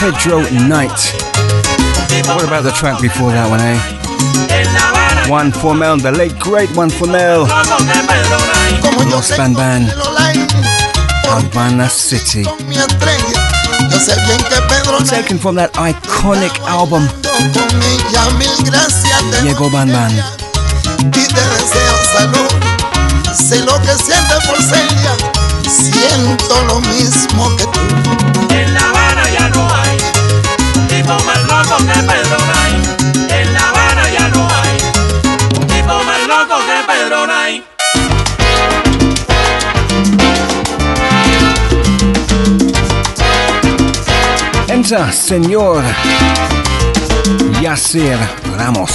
Pedro 0.00 0.40
Knight. 0.66 0.98
What 2.26 2.42
about 2.42 2.64
the 2.64 2.72
track 2.74 3.00
before 3.00 3.30
that 3.30 3.46
one, 3.48 3.60
eh? 3.62 5.30
One 5.30 5.52
for 5.52 5.72
Mel, 5.72 5.98
the 5.98 6.10
late 6.10 6.36
great 6.40 6.68
Juan 6.74 6.90
Formell. 6.90 7.46
Los 9.08 9.30
Van 9.36 9.54
Van, 9.54 9.86
Havana 11.30 11.88
City. 11.88 12.42
Taken 15.06 15.38
from 15.38 15.54
that 15.54 15.70
iconic 15.74 16.58
album, 16.66 17.06
Llegó 19.44 19.70
Van 19.70 19.88
Van. 19.92 20.10
Sé 23.32 23.60
lo 23.60 23.80
que 23.80 23.94
siente 23.94 24.34
por 24.44 24.56
Celia 24.56 25.35
siento 25.76 26.64
lo 26.66 26.80
mismo 26.80 27.54
que 27.56 27.64
tú. 27.64 27.80
En 28.50 28.74
La 28.74 28.80
Habana 28.80 29.30
ya 29.30 29.48
no 29.50 29.68
hay 29.74 29.96
tipo 30.88 31.14
más 31.24 31.42
loco 31.44 31.76
que 31.78 31.98
Pedro 32.10 32.38
Nay. 32.52 32.72
En 33.40 33.52
La 33.52 33.68
Habana 33.68 34.10
ya 34.10 34.28
no 34.28 34.48
hay 34.48 34.76
tipo 35.66 35.94
más 36.04 36.20
loco 36.26 36.56
que 36.66 36.92
Pedro 36.92 37.26
Nay. 37.26 37.64
Entra, 44.68 45.12
señor 45.12 45.84
Yasser 47.60 48.18
Ramos. 48.56 48.92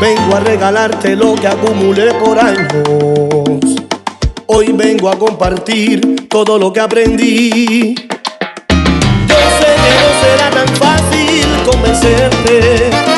Vengo 0.00 0.36
a 0.36 0.40
regalarte 0.40 1.16
lo 1.16 1.34
que 1.34 1.48
acumulé 1.48 2.14
por 2.14 2.38
años. 2.38 2.72
Hoy 4.46 4.70
vengo 4.72 5.08
a 5.08 5.18
compartir 5.18 6.28
todo 6.28 6.56
lo 6.56 6.72
que 6.72 6.78
aprendí. 6.78 7.94
Yo 9.26 9.36
sé 9.58 9.74
que 9.74 9.92
no 9.98 10.10
será 10.22 10.50
tan 10.50 10.68
fácil 10.76 11.46
convencerte 11.68 13.17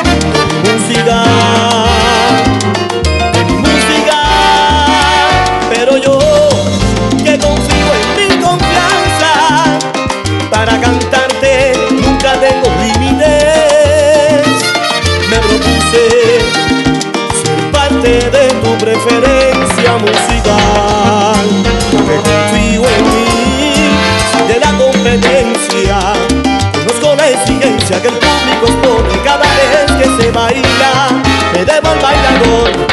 amigos 28.61 29.03
cada 29.23 29.43
vez 29.43 29.91
que 29.97 30.21
se 30.21 30.31
baila 30.31 31.07
me 31.53 31.65
debo 31.65 31.89
al 31.89 31.99
bailador. 31.99 32.90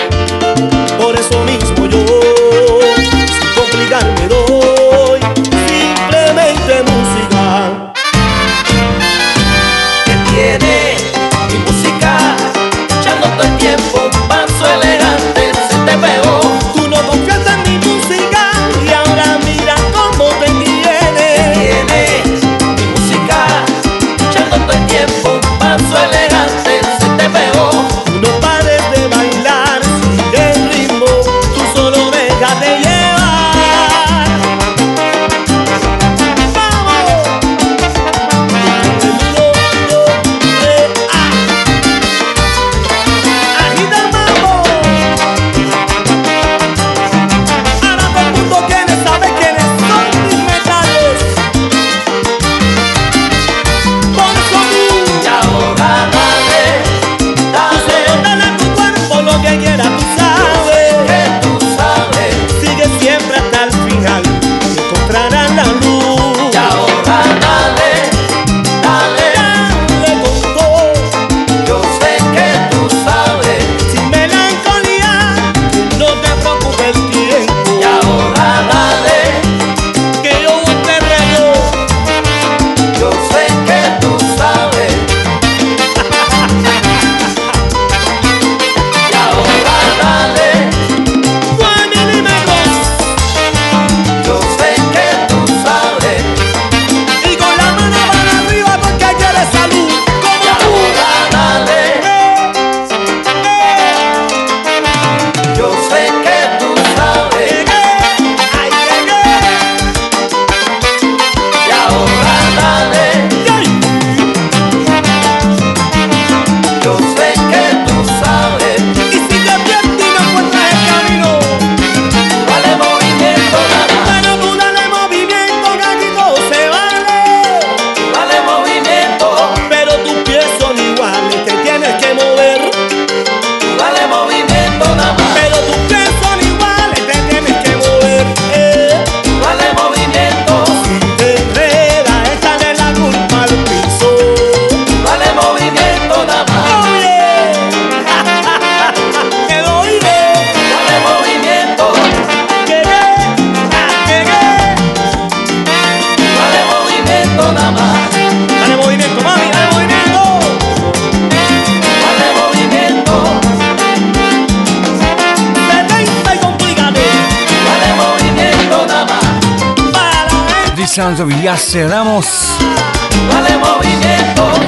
of 171.21 171.31
Ramos. 171.31 172.59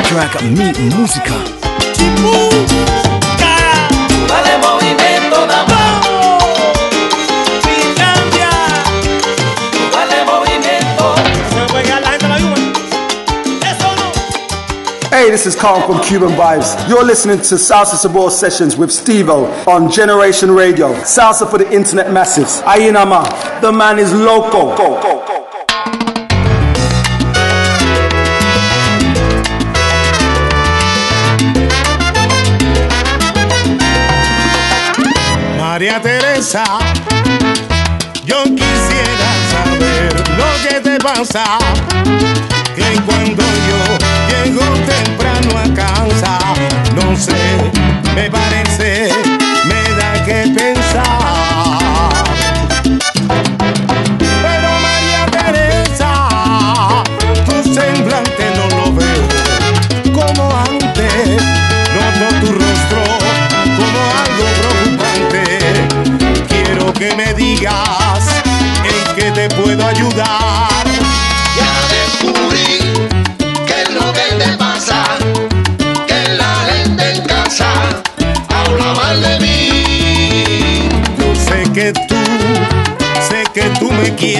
Track 0.05 0.43
Mi 0.43 0.73
Música. 0.97 1.35
Hey, 15.11 15.31
this 15.31 15.47
is 15.47 15.55
Carl 15.55 15.87
from 15.87 16.03
Cuban 16.03 16.31
Vibes. 16.31 16.89
You're 16.89 17.05
listening 17.05 17.37
to 17.39 17.57
Salsa 17.57 17.95
Sabro 17.95 18.31
Sessions 18.31 18.77
with 18.77 18.91
Stevo 18.91 19.67
on 19.67 19.91
Generation 19.91 20.51
Radio. 20.51 20.95
Salsa 21.03 21.49
for 21.49 21.59
the 21.59 21.71
internet 21.73 22.11
masses. 22.11 22.63
Ayinama, 22.63 23.61
the 23.61 23.71
man 23.71 23.99
is 23.99 24.13
loco. 24.13 24.75
Go, 24.77 25.01
go, 25.01 25.27
go. 25.27 25.30
Yo 38.25 38.43
quisiera 38.45 39.31
saber 39.51 40.15
lo 40.39 40.47
que 40.67 40.81
te 40.81 40.99
pasa. 40.99 41.45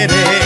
quiere. 0.07 0.40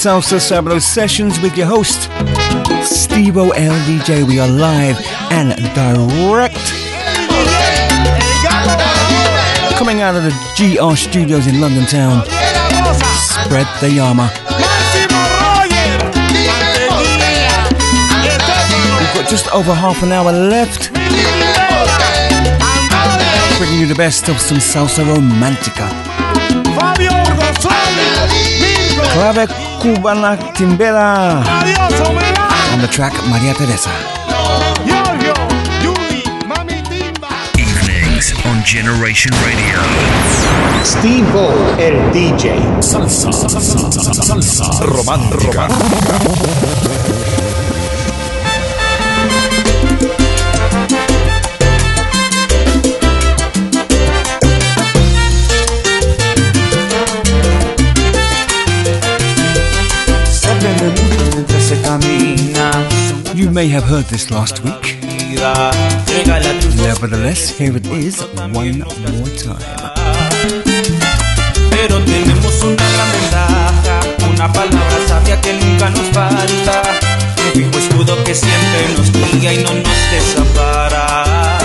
Salsa 0.00 0.40
Sabro 0.40 0.80
Sessions 0.80 1.38
with 1.40 1.58
your 1.58 1.66
host, 1.66 2.08
Stevo 2.80 3.52
el 3.54 3.74
DJ. 3.84 4.26
We 4.26 4.40
are 4.40 4.48
live 4.48 4.98
and 5.30 5.50
direct. 5.74 6.56
Coming 9.76 10.00
out 10.00 10.16
of 10.16 10.22
the 10.22 10.32
GR 10.56 10.96
Studios 10.96 11.46
in 11.46 11.60
London 11.60 11.84
Town. 11.84 12.24
Spread 13.44 13.66
the 13.82 13.90
Yama. 13.90 14.30
We've 18.98 19.14
got 19.14 19.28
just 19.28 19.52
over 19.52 19.74
half 19.74 20.02
an 20.02 20.12
hour 20.12 20.32
left. 20.32 20.94
Bringing 23.58 23.80
you 23.80 23.86
the 23.86 23.94
best 23.96 24.30
of 24.30 24.40
some 24.40 24.60
salsa 24.60 25.04
romantica. 25.04 25.90
Clave 29.12 29.69
cubana 29.80 30.36
Timbera. 30.54 31.40
Adiós, 31.40 31.94
On 32.72 32.80
the 32.80 32.86
track, 32.86 33.14
María 33.28 33.54
Teresa. 33.54 33.90
Evenings 37.56 38.34
on 38.44 38.62
Generation 38.64 39.32
Radio. 39.44 39.80
Steve 40.84 41.26
O, 41.34 41.50
el 41.78 41.96
DJ. 42.12 42.52
Salsa, 42.80 43.32
salsa, 43.32 43.60
salsa, 43.60 44.22
salsa. 44.22 44.64
Román, 44.84 45.30
román. 45.30 45.70
You 63.50 63.54
may 63.54 63.68
have 63.70 63.82
heard 63.82 64.04
this 64.04 64.30
last 64.30 64.62
week. 64.62 64.96
Nevertheless, 66.76 67.50
here 67.58 67.76
it 67.76 67.84
is 67.86 68.22
one 68.38 68.52
more 68.52 69.28
time. 69.34 69.58
Pero 71.68 71.98
tenemos 72.04 72.62
una 72.62 72.86
gran 72.94 73.10
ventaja, 73.10 74.00
una 74.32 74.52
palabra 74.52 74.98
sabia 75.08 75.40
que 75.40 75.52
nunca 75.54 75.90
nos 75.90 76.06
falta, 76.10 76.82
un 77.44 77.52
fijo 77.52 77.76
escudo 77.76 78.22
que 78.22 78.36
siempre 78.36 78.88
nos 78.96 79.10
guía 79.10 79.52
y 79.54 79.64
no 79.64 79.74
nos 79.74 79.98
desampara. 80.12 81.58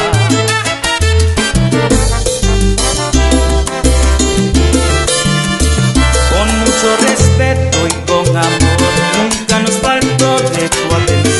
Con 6.32 6.48
mucho 6.62 6.98
respeto 7.07 7.78
y 7.88 7.91
con 8.10 8.36
amor, 8.36 8.94
nunca 9.20 9.60
nos 9.60 9.76
faltó 9.76 10.40
de 10.49 10.68
tu 10.68 10.95
atención. 10.95 11.35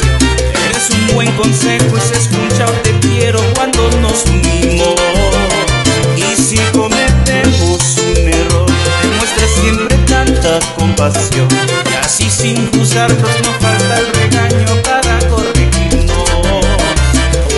Consejo 1.38 1.98
y 1.98 2.02
se 2.02 2.18
escucha 2.18 2.66
o 2.66 2.72
te 2.82 2.98
quiero 3.00 3.42
cuando 3.56 3.90
nos 4.02 4.26
unimos. 4.26 4.96
Y 6.16 6.42
si 6.42 6.58
cometemos 6.72 7.98
un 7.98 8.28
error, 8.30 8.66
demuestra 9.02 9.48
siempre 9.60 9.98
tanta 10.08 10.60
compasión. 10.76 11.48
Y 11.92 11.96
así 12.06 12.30
sin 12.30 12.72
juzgarnos 12.72 13.30
no 13.44 13.52
falta 13.60 14.00
el 14.00 14.08
regaño 14.14 14.82
para 14.84 15.20
corregirnos. 15.28 16.30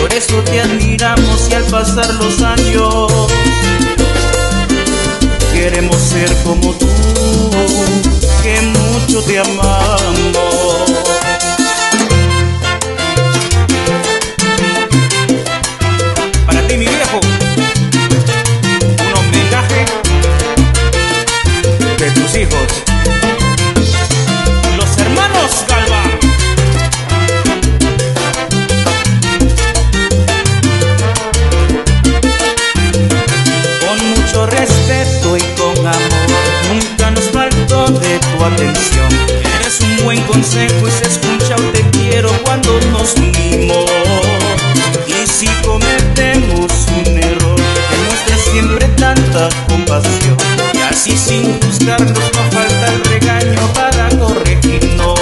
Por 0.00 0.12
eso 0.12 0.42
te 0.44 0.60
admiramos 0.60 1.48
y 1.50 1.54
al 1.54 1.64
pasar 1.64 2.12
los 2.14 2.42
años 2.42 3.28
queremos 5.52 5.96
ser 5.96 6.34
como 6.44 6.72
tú, 6.74 6.88
que 8.42 8.60
mucho 8.62 9.22
te 9.22 9.38
amamos. 9.38 10.87
Tu 38.38 38.44
atención. 38.44 39.08
Eres 39.60 39.80
un 39.80 40.04
buen 40.04 40.20
consejo 40.22 40.86
y 40.86 40.90
se 40.90 41.04
escucha 41.04 41.56
o 41.56 41.72
te 41.72 41.82
quiero 41.90 42.30
cuando 42.44 42.78
nos 42.92 43.14
unimos. 43.14 43.90
Y 45.06 45.26
si 45.26 45.46
cometemos 45.66 46.70
un 46.96 47.18
error, 47.18 47.60
demuestra 47.90 48.36
siempre 48.50 48.86
tanta 48.96 49.48
compasión. 49.68 50.36
Y 50.74 50.78
así 50.78 51.16
sin 51.16 51.60
juzgarnos 51.60 52.12
no 52.12 52.50
falta 52.50 52.86
el 52.94 53.04
regaño 53.04 53.72
para 53.74 54.08
corregirnos. 54.18 55.18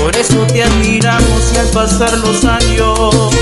Por 0.00 0.16
eso 0.16 0.46
te 0.52 0.62
admiramos 0.62 1.52
y 1.54 1.58
al 1.58 1.66
pasar 1.68 2.18
los 2.18 2.44
años 2.44 3.34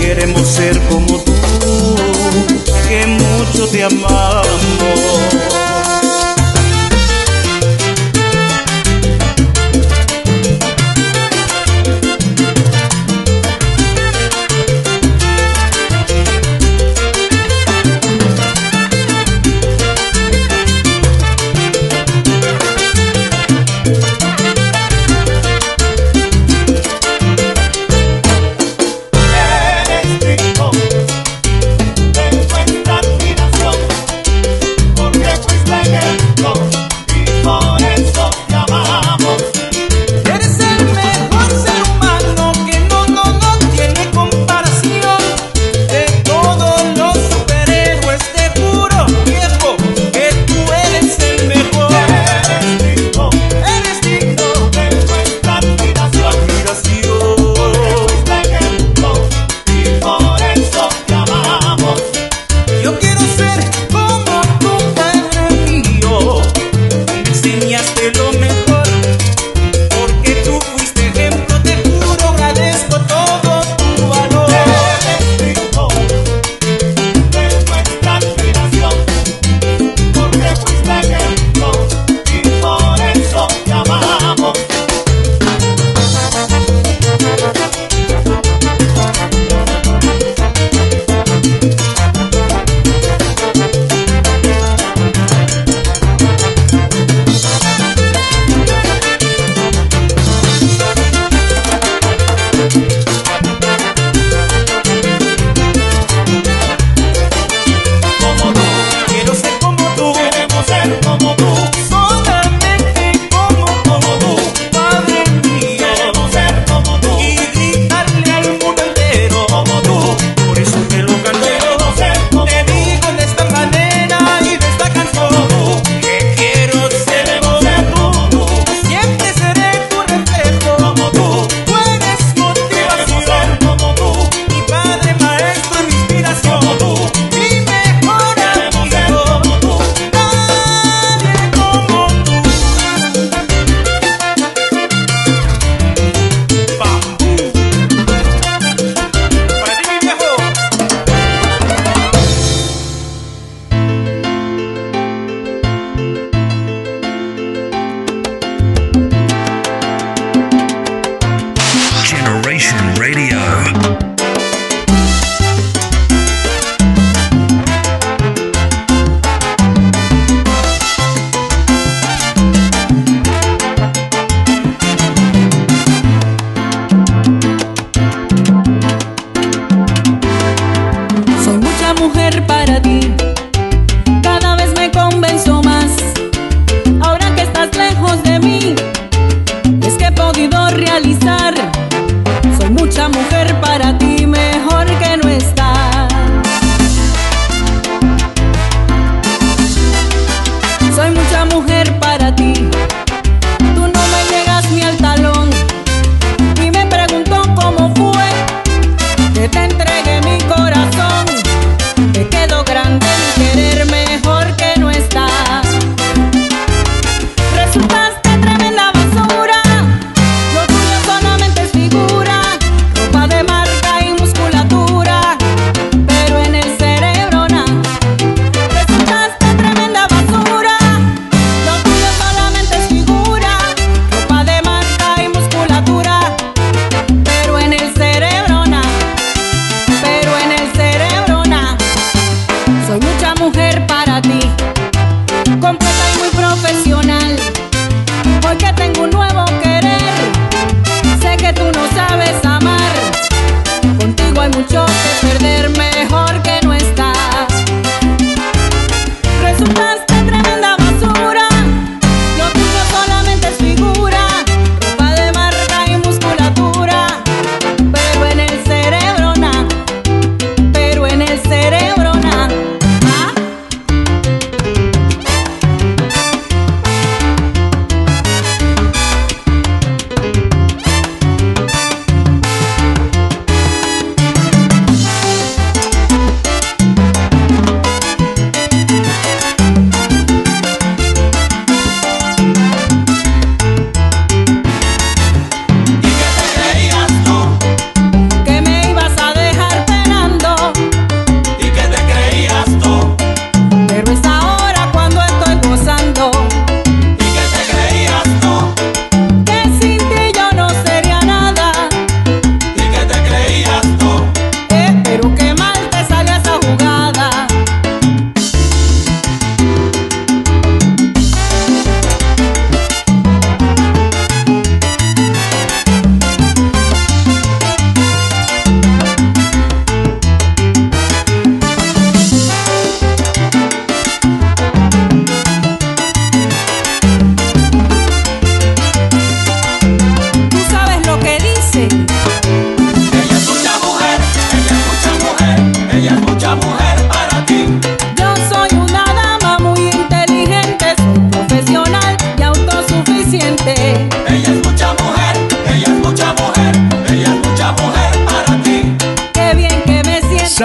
queremos 0.00 0.46
ser 0.46 0.78
como 0.88 1.18
tú, 1.18 1.34
que 2.88 3.06
mucho 3.06 3.66
te 3.68 3.82
amamos. 3.82 5.55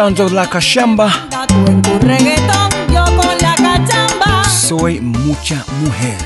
Sound 0.01 0.19
of 0.19 0.33
la 0.33 0.47
cachamba. 0.47 1.09
Soy 4.49 4.99
mucha 4.99 5.63
mujer. 5.79 6.17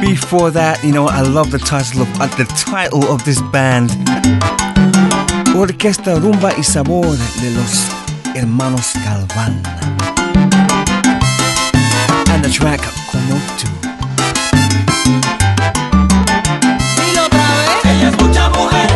Before 0.00 0.50
that, 0.50 0.82
you 0.82 0.92
know, 0.92 1.08
I 1.08 1.20
love 1.20 1.50
the 1.50 1.58
title 1.58 2.02
of 2.02 2.08
uh, 2.20 2.26
the 2.38 2.46
title 2.56 3.04
of 3.12 3.22
this 3.24 3.40
band. 3.52 3.90
Orquesta 5.54 6.18
Rumba 6.18 6.52
y 6.56 6.62
Sabor 6.62 7.18
de 7.42 7.50
los 7.50 7.88
Hermanos 8.34 8.94
Galván. 9.04 9.60
And 12.30 12.42
the 12.42 12.48
track 12.50 12.80
Como 13.10 13.36
tú. 13.58 13.68
Mujer, 18.54 18.91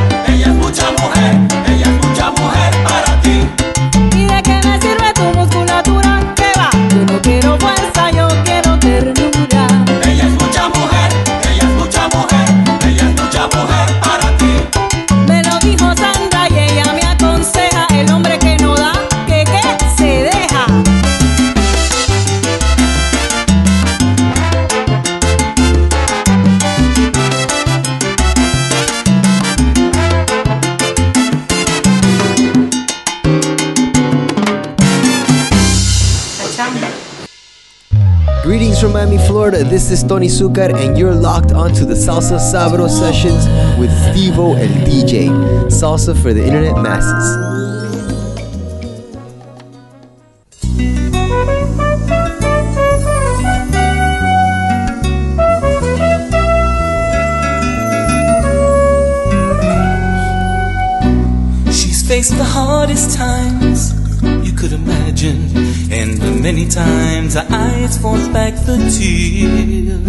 This 39.89 40.03
is 40.03 40.09
Tony 40.09 40.27
Succar, 40.27 40.75
and 40.75 40.99
you're 40.99 41.15
locked 41.15 41.53
onto 41.53 41.85
the 41.85 41.95
Salsa 41.95 42.41
Sabro 42.41 42.91
sessions 42.91 43.47
with 43.79 43.89
Stevo 43.91 44.59
el 44.59 44.67
DJ. 44.85 45.29
Salsa 45.71 46.21
for 46.21 46.35
the 46.35 46.45
internet 46.45 46.75
masses. 46.83 47.25
She's 61.71 62.03
faced 62.09 62.37
the 62.37 62.43
hardest 62.43 63.17
times 63.17 63.56
many 66.53 66.69
times 66.69 67.35
her 67.35 67.45
eyes 67.51 67.99
forced 67.99 68.33
back 68.33 68.55
the 68.67 68.77
tears. 68.95 70.07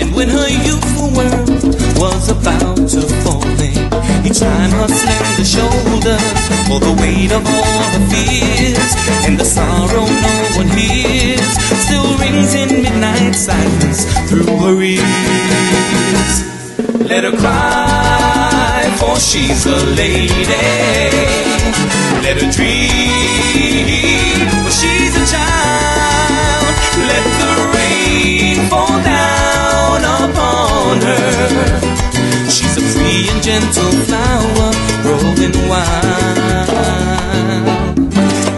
And 0.00 0.14
when 0.14 0.28
her 0.28 0.48
youthful 0.66 1.10
world 1.18 1.62
was 1.98 2.30
about 2.30 2.78
to 2.94 3.00
fall 3.24 3.42
in, 3.58 3.74
each 4.24 4.38
time 4.38 4.70
her 4.78 4.86
slender 4.86 5.46
shoulders 5.56 6.42
for 6.68 6.78
the 6.78 6.94
weight 7.02 7.32
of 7.32 7.42
all 7.44 7.82
her 7.94 8.04
fears, 8.12 8.92
and 9.26 9.36
the 9.36 9.44
sorrow 9.44 10.06
no 10.06 10.34
one 10.60 10.70
hears 10.78 11.50
still 11.84 12.10
rings 12.22 12.54
in 12.54 12.84
midnight 12.84 13.34
silence 13.34 14.06
through 14.30 14.54
her 14.64 14.80
ears. 14.80 16.34
Let 17.10 17.24
her 17.24 17.36
cry, 17.36 18.94
for 19.00 19.18
she's 19.18 19.66
a 19.66 19.78
lady. 19.98 21.49
Let 22.24 22.36
her 22.42 22.50
dream, 22.50 24.48
for 24.64 24.70
she's 24.70 25.14
a 25.16 25.24
child. 25.26 26.74
Let 27.10 27.24
the 27.40 27.52
rain 27.76 28.68
fall 28.68 28.96
down 29.02 30.00
upon 30.04 31.00
her. 31.00 31.80
She's 32.48 32.76
a 32.76 32.80
free 32.92 33.28
and 33.30 33.42
gentle 33.42 33.92
flower 34.06 34.72
growing 35.02 35.54
wild. 35.68 36.68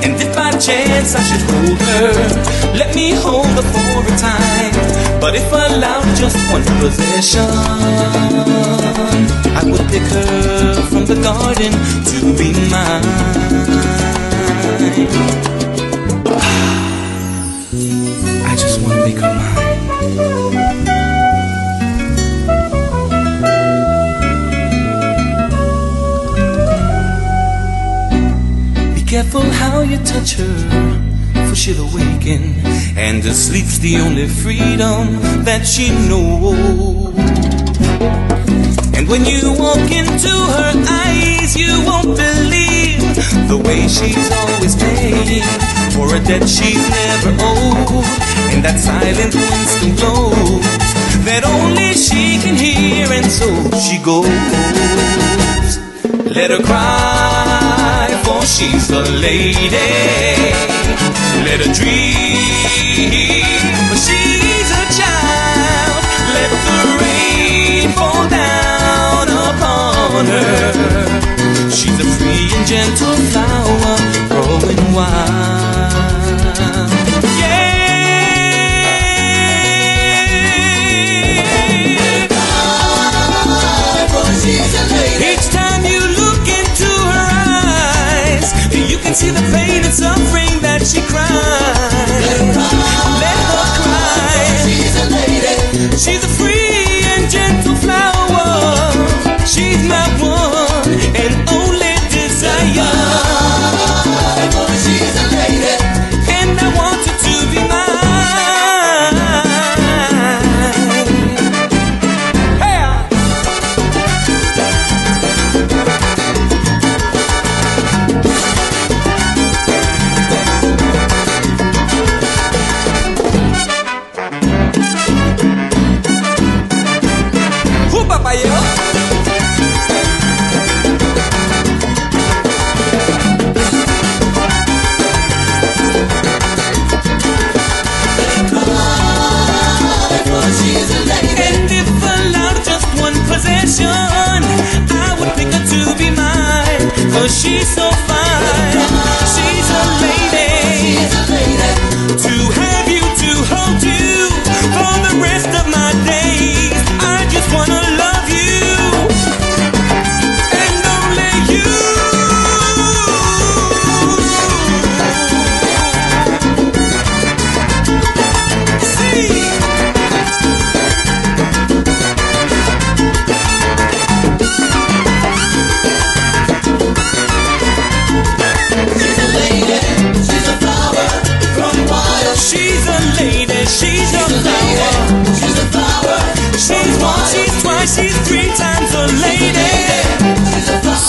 And 0.04 0.14
chance 0.66 1.14
I 1.16 1.22
should 1.22 1.40
hold 1.50 1.78
her, 1.90 2.12
let 2.78 2.94
me 2.94 3.10
hold 3.10 3.46
her 3.46 3.62
for 3.74 4.06
a 4.06 4.16
time. 4.16 4.72
But 5.20 5.34
if 5.34 5.52
allowed 5.52 6.16
just 6.16 6.36
one 6.52 6.62
possession, 6.78 7.50
I 9.58 9.62
would 9.64 9.84
pick 9.90 10.02
her 10.02 10.74
from 10.90 11.06
the 11.06 11.16
garden 11.16 11.72
to 12.10 12.32
be 12.38 12.52
mine. 12.70 13.04
I 18.50 18.54
just 18.56 18.80
want 18.82 18.94
to 18.94 19.00
make 19.04 19.18
her 19.18 19.34
mine. 19.34 20.61
Careful 29.22 29.50
how 29.62 29.82
you 29.82 29.98
touch 29.98 30.34
her, 30.34 30.54
for 31.48 31.54
she'll 31.54 31.86
awaken, 31.88 32.42
and 32.96 33.22
her 33.22 33.32
sleep's 33.32 33.78
the 33.78 33.96
only 33.98 34.26
freedom 34.26 35.06
that 35.44 35.64
she 35.64 35.90
knows. 36.08 37.14
And 38.96 39.06
when 39.08 39.24
you 39.24 39.54
walk 39.64 39.90
into 40.00 40.34
her 40.56 40.72
eyes, 41.06 41.56
you 41.56 41.70
won't 41.86 42.16
believe 42.26 43.02
the 43.46 43.58
way 43.66 43.86
she's 43.86 44.28
always 44.40 44.74
paying 44.74 45.46
for 45.94 46.06
a 46.16 46.20
debt 46.28 46.48
she's 46.48 46.84
never 46.90 47.32
owed, 47.50 48.04
and 48.52 48.64
that 48.64 48.78
silent 48.78 49.34
winsome 49.34 49.94
glows 50.00 50.66
that 51.26 51.42
only 51.44 51.94
she 51.94 52.42
can 52.42 52.56
hear, 52.56 53.06
and 53.12 53.26
so 53.30 53.46
she 53.78 54.02
goes. 54.02 54.26
Let 56.34 56.50
her 56.50 56.62
cry, 56.62 57.31
she's 58.46 58.90
a 58.90 59.02
lady. 59.02 59.68
Let 61.46 61.60
her 61.64 61.72
dream, 61.72 62.38
for 63.88 63.96
she's 63.96 64.70
a 64.70 64.84
child. 64.98 66.02
Let 66.36 66.50
the 66.68 66.80
rain 67.02 67.90
fall 67.92 68.28
down 68.28 69.28
upon 69.28 70.26
her. 70.26 71.70
She's 71.70 71.98
a 72.00 72.08
free 72.18 72.50
and 72.56 72.66
gentle 72.66 73.16
flower 73.32 73.96
growing 74.28 74.94
wild. 74.94 76.01
Can 89.12 89.18
see 89.18 89.30
the 89.30 89.42
pain 89.52 89.84
and 89.84 89.92
suffering 89.92 90.62
that 90.62 90.80
she 90.86 91.02
cries. 91.02 91.28
Let 93.20 93.36
her 93.52 93.66
cry. 93.84 94.40
She's 94.64 94.96
a 94.96 95.04
lady. 95.12 95.96
She's 95.98 96.24
a 96.24 96.41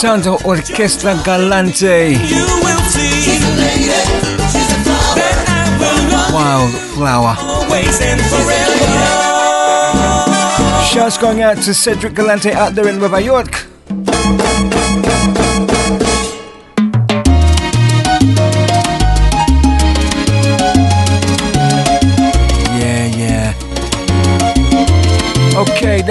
sounds 0.03 0.27
of 0.27 0.45
Orchestra 0.45 1.15
Galante. 1.23 2.17
Wildflower. 6.34 7.35
Shouts 10.84 11.17
going 11.17 11.41
out 11.41 11.55
to 11.59 11.73
Cedric 11.73 12.15
Galante 12.15 12.51
out 12.51 12.75
there 12.75 12.89
in 12.89 12.99
River 12.99 13.21
York. 13.21 13.72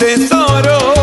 tesoro 0.00 0.99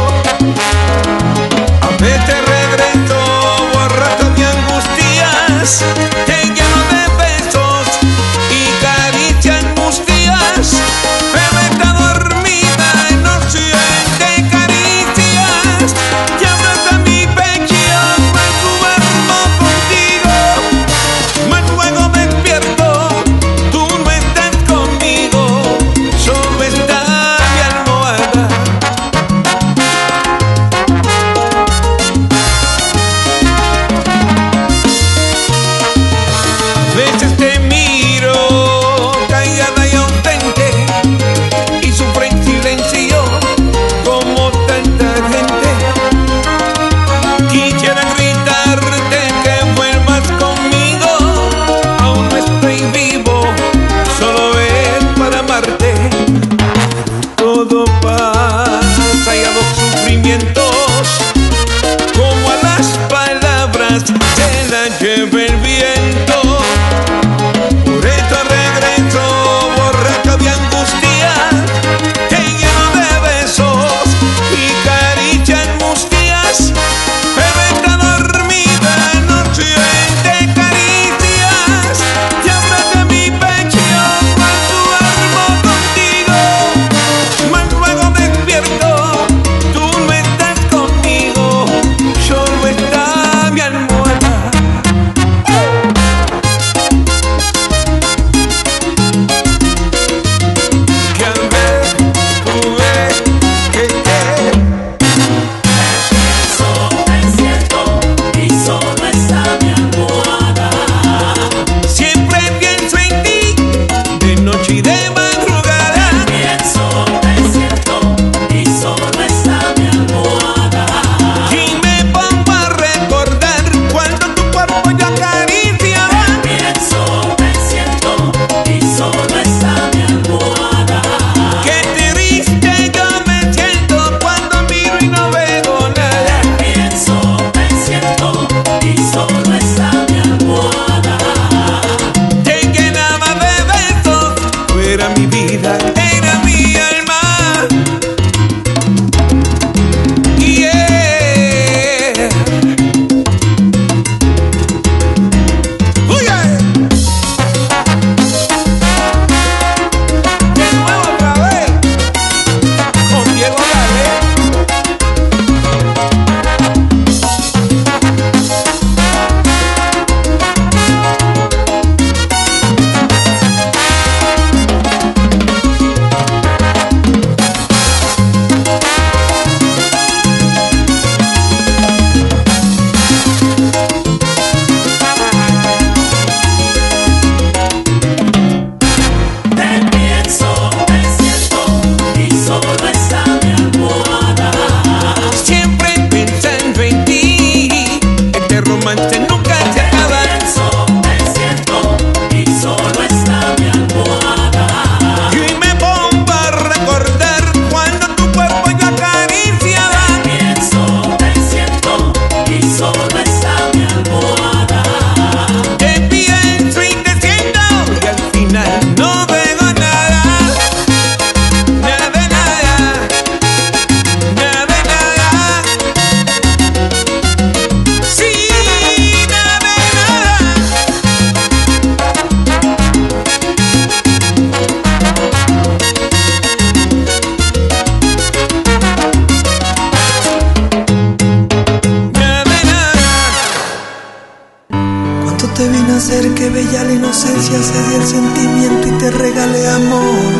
te 247.77 247.89
di 247.89 247.95
el 247.95 248.07
sentimiento 248.07 248.87
y 248.87 248.91
te 248.91 249.11
regalé 249.11 249.67
amor. 249.69 250.31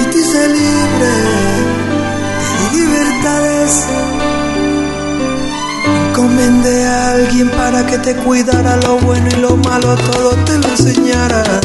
Y 0.00 0.04
te 0.10 0.18
hice 0.18 0.48
libre, 0.48 1.12
te 2.40 2.76
di 2.76 2.80
libertades. 2.80 3.86
Encomendé 6.08 6.86
a 6.86 7.12
alguien 7.12 7.48
para 7.50 7.86
que 7.86 7.98
te 7.98 8.14
cuidara 8.16 8.76
lo 8.76 8.98
bueno 8.98 9.28
y 9.30 9.40
lo 9.40 9.56
malo, 9.56 9.96
todo 9.96 10.30
te 10.44 10.58
lo 10.58 10.68
enseñara. 10.68 11.60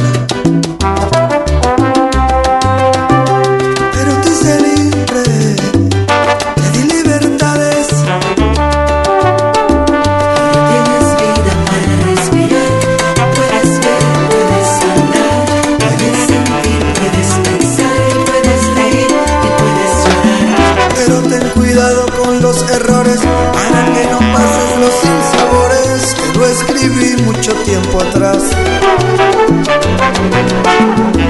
viví 26.93 27.21
mucho 27.23 27.53
tiempo 27.63 28.01
atrás. 28.01 28.43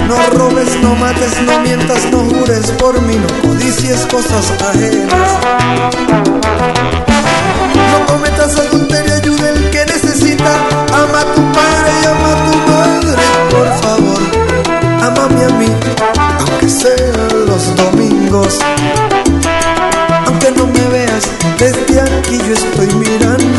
No 0.08 0.38
robes, 0.38 0.76
no 0.82 0.96
mates, 0.96 1.42
no 1.46 1.60
mientas, 1.60 2.06
no 2.12 2.20
jures 2.20 2.72
por 2.72 3.02
mí, 3.02 3.16
no 3.16 3.50
codicies 3.50 4.06
cosas 4.12 4.52
ajenas. 4.62 5.30
No 7.92 8.06
cometas 8.08 8.58
adulterio, 8.60 9.16
ayuda 9.16 9.50
el 9.50 9.70
que 9.70 9.86
necesita. 9.86 10.54
Ama 10.94 11.20
a 11.22 11.36
tu 11.36 11.42
padre 11.52 11.92
y 12.02 12.06
ama 12.06 12.30
a 12.32 12.52
tu 12.52 12.58
madre, 12.72 13.16
por 13.52 13.68
favor. 13.82 14.22
Amame 15.02 15.46
a 15.46 15.50
mí, 15.50 15.68
aunque 16.40 16.70
sean 16.70 17.46
los 17.48 17.76
domingos. 17.76 18.60
Aunque 20.26 20.52
no 20.52 20.68
me 20.68 20.88
veas, 20.88 21.24
desde 21.58 22.02
aquí 22.02 22.38
yo 22.48 22.54
estoy 22.54 22.88
mirando 22.96 23.53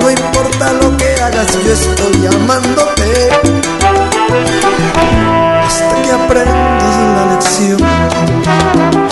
no 0.00 0.10
importa 0.10 0.72
lo 0.74 0.96
que 0.96 1.14
hagas, 1.20 1.52
yo 1.64 1.72
estoy 1.72 2.26
amándote. 2.26 3.30
Hasta 5.66 6.02
que 6.02 6.12
aprendas 6.12 6.96
la 7.16 7.26
lección. 7.34 9.07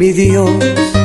mi 0.00 0.14
Dios. 0.14 0.99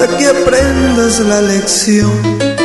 hasta 0.00 0.16
que 0.16 0.26
aprendas 0.28 1.18
la 1.20 1.40
lección. 1.40 2.57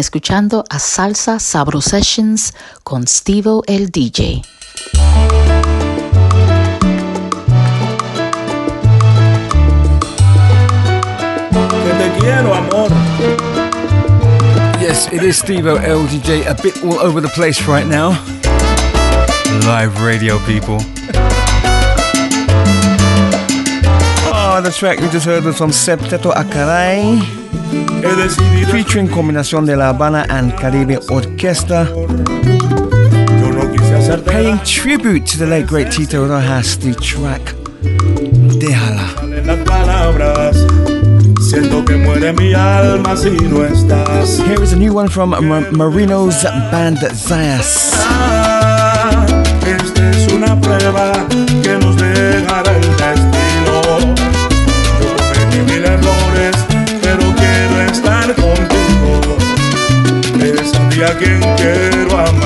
Escuchando 0.00 0.64
a 0.70 0.78
Salsa 0.78 1.38
Sabro 1.38 1.82
Sessions 1.82 2.54
con 2.82 3.06
Stevo 3.06 3.62
el 3.66 3.90
DJ. 3.90 4.42
Que 11.82 11.92
te 11.98 12.18
quiero, 12.18 12.54
amor. 12.54 12.88
Yes, 14.80 15.06
it 15.12 15.22
is 15.22 15.42
Stevo 15.42 15.76
el 15.76 16.08
DJ, 16.08 16.46
a 16.48 16.54
bit 16.54 16.82
all 16.82 16.98
over 16.98 17.20
the 17.20 17.28
place 17.34 17.68
right 17.68 17.86
now. 17.86 18.12
Live 19.66 20.02
radio, 20.02 20.38
people. 20.46 20.78
Oh, 24.32 24.62
the 24.64 24.72
track 24.74 24.98
we 25.00 25.10
just 25.10 25.26
heard 25.26 25.44
was 25.44 25.58
from 25.58 25.72
Septeto 25.72 26.32
Featuring 28.70 29.08
combinación 29.08 29.64
de 29.66 29.76
La 29.76 29.90
Habana 29.90 30.26
and 30.28 30.52
Caribe 30.56 30.98
Orquesta, 31.08 31.86
paying 34.24 34.58
tribute 34.64 35.24
to 35.26 35.38
the 35.38 35.46
late 35.46 35.66
great 35.66 35.90
Tito 35.90 36.26
Rojas, 36.26 36.76
the 36.78 36.94
track 36.94 37.54
Déjala. 38.58 39.06
Las 39.46 39.58
palabras, 39.66 40.56
siento 41.40 41.84
que 41.84 41.96
muere 41.96 42.32
mi 42.32 42.52
alma 42.54 43.16
si 43.16 43.30
no 43.30 43.64
estás. 43.64 44.38
Here 44.46 44.62
is 44.62 44.72
a 44.72 44.76
new 44.76 44.92
one 44.92 45.08
from 45.08 45.30
Mar- 45.30 45.70
Marino's 45.72 46.42
band 46.70 46.98
Zayas. 47.14 48.39
si 61.00 61.04
a 61.04 61.16
quien 61.16 61.40
quiero 61.56 62.18
amar. 62.18 62.39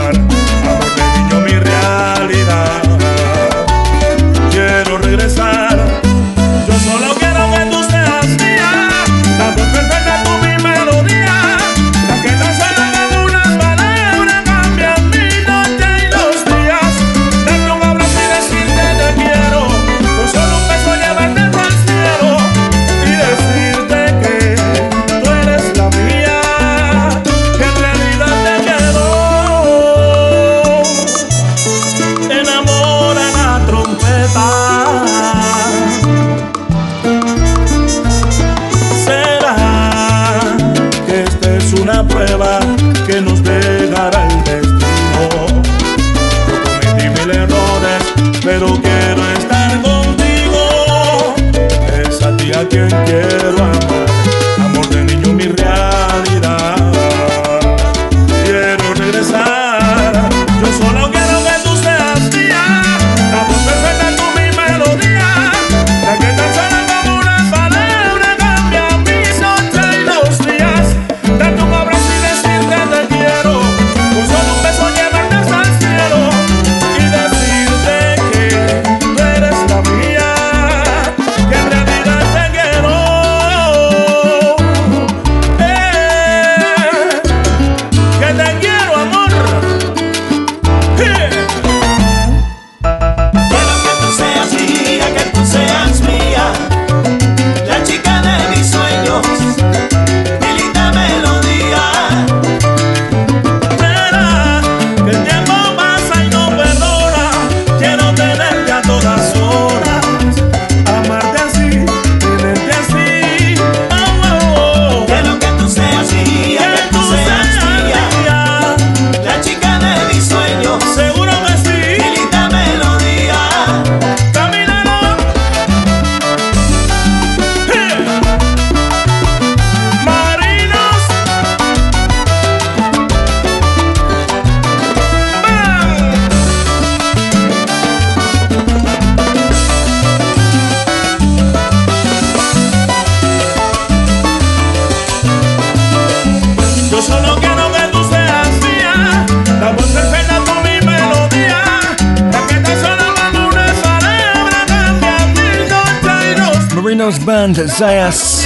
Band 157.24 157.56
Zayas. 157.56 158.44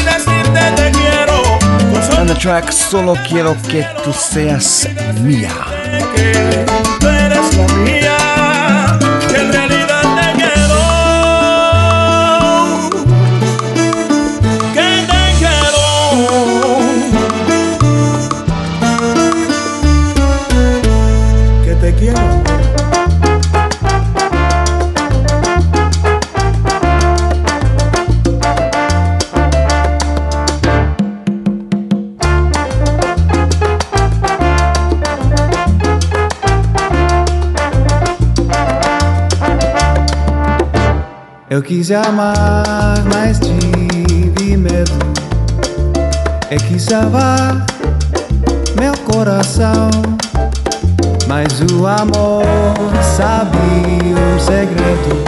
And 2.18 2.28
the 2.28 2.34
track 2.34 2.72
Solo 2.72 3.14
Quiero 3.28 3.54
Que 3.68 3.84
Tú 4.04 4.12
Seas 4.12 4.86
Mía. 5.22 5.54
Quis 41.68 41.90
amar, 41.90 42.96
mas 43.12 43.38
tive 43.38 44.56
medo. 44.56 44.90
Eu 46.50 46.58
quis 46.60 46.82
salvar 46.82 47.66
meu 48.74 48.96
coração. 49.12 49.90
Mas 51.26 51.60
o 51.70 51.86
amor 51.86 52.42
sabe 53.14 53.58
um 53.58 54.40
segredo. 54.40 55.22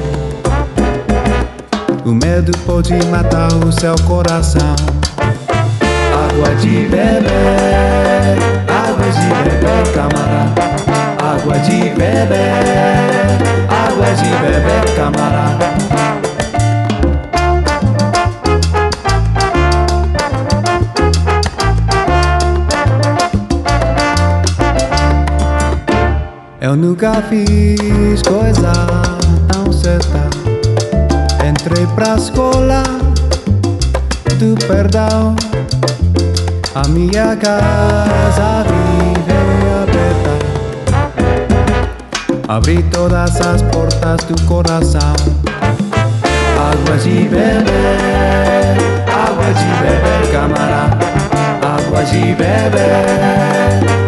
O 2.06 2.14
medo 2.14 2.56
pode 2.64 2.94
matar 3.08 3.52
o 3.52 3.70
seu 3.70 3.94
coração. 4.06 4.74
Água 5.20 6.54
de 6.54 6.86
beber, 6.88 8.38
água 8.66 9.10
de 9.12 9.28
beber, 9.44 9.92
camarada. 9.92 10.70
Água 11.22 11.58
de 11.58 11.80
beber, 11.90 12.38
água 13.68 14.06
de 14.14 14.30
beber, 14.42 14.96
camarada. 14.96 16.19
Eu 26.70 26.76
nunca 26.76 27.20
fiz 27.22 28.22
coisa 28.22 28.70
tão 29.48 29.72
certa. 29.72 30.30
Entrei 31.44 31.84
pra 31.96 32.14
escola 32.14 32.84
do 34.38 34.54
perdão. 34.68 35.34
A 36.76 36.86
minha 36.86 37.34
casa 37.34 38.64
vive 38.68 39.32
aberta. 39.82 40.30
Abri 42.46 42.84
todas 42.84 43.40
as 43.40 43.62
portas 43.62 44.22
do 44.28 44.40
coração. 44.46 45.16
Água 46.56 46.96
de 46.98 47.28
beber, 47.28 47.66
água 49.08 49.52
de 49.54 49.66
beber, 49.82 50.30
camarada. 50.30 51.04
Água 51.66 52.04
de 52.04 52.20
beber, 52.20 52.94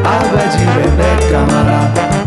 água 0.05 0.47
de 0.47 0.65
beber, 0.65 1.29
camarada. 1.29 2.22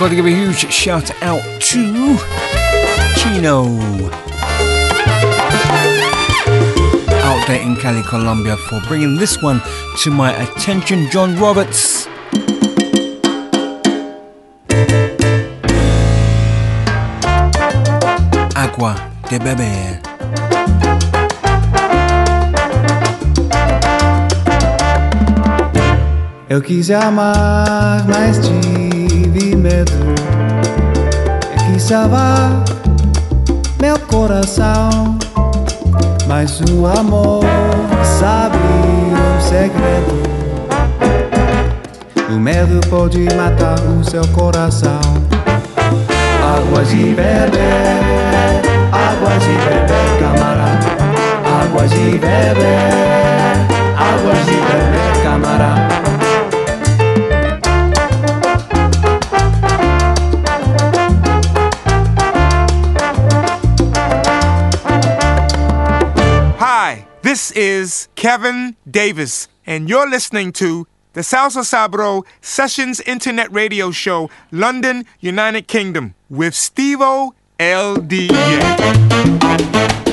Got 0.00 0.08
to 0.08 0.16
give 0.16 0.24
a 0.24 0.30
huge 0.30 0.72
shout 0.72 1.10
out 1.22 1.42
to 1.60 2.16
Chino. 3.16 3.66
Out 7.20 7.46
there 7.46 7.60
in 7.60 7.76
Cali, 7.76 8.02
Colombia, 8.04 8.56
for 8.56 8.80
bringing 8.88 9.16
this 9.16 9.42
one 9.42 9.60
to 9.98 10.10
my 10.10 10.32
attention, 10.32 11.06
John 11.10 11.36
Roberts. 11.36 12.08
Agua 18.56 18.96
de 19.28 19.38
beber. 19.38 20.00
Eu 26.48 26.62
quis 26.62 26.90
amar, 26.90 28.06
mas 28.08 28.38
tive 28.38 28.79
medo 29.60 29.92
é 31.52 31.72
que 31.72 31.80
salvar 31.80 32.64
meu 33.80 33.98
coração. 33.98 35.18
Mas 36.26 36.60
o 36.60 36.86
amor 36.86 37.44
sabe 38.18 38.56
o 38.56 39.40
segredo. 39.42 40.20
O 42.30 42.38
medo 42.38 42.80
pode 42.88 43.18
matar 43.34 43.78
o 43.80 44.04
seu 44.04 44.26
coração. 44.28 45.00
Águas 46.56 46.88
de 46.90 47.04
beber, 47.14 48.00
águas 48.92 49.42
de 49.42 49.52
beber, 49.66 50.20
camarada. 50.20 50.86
Águas 51.62 51.90
de 51.90 52.10
beber, 52.12 52.92
águas 53.96 54.46
de 54.46 54.52
beber, 54.52 55.22
camarada. 55.22 56.09
Is 67.62 68.08
Kevin 68.14 68.74
Davis, 68.90 69.46
and 69.66 69.86
you're 69.86 70.08
listening 70.08 70.50
to 70.52 70.86
the 71.12 71.20
Salsa 71.20 71.62
Sabro 71.62 72.24
Sessions 72.40 73.00
Internet 73.00 73.52
Radio 73.52 73.90
Show, 73.90 74.30
London, 74.50 75.04
United 75.18 75.68
Kingdom, 75.68 76.14
with 76.30 76.54
Stevo 76.54 77.32
el 77.58 77.96
DJ. 77.96 80.09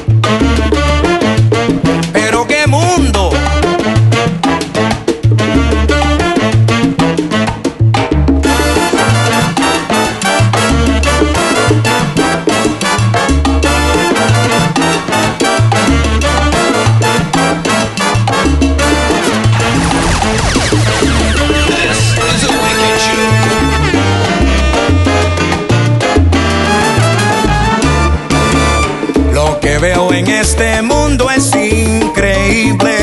Este 30.58 30.82
mundo 30.82 31.30
es 31.30 31.54
increíble. 31.56 32.96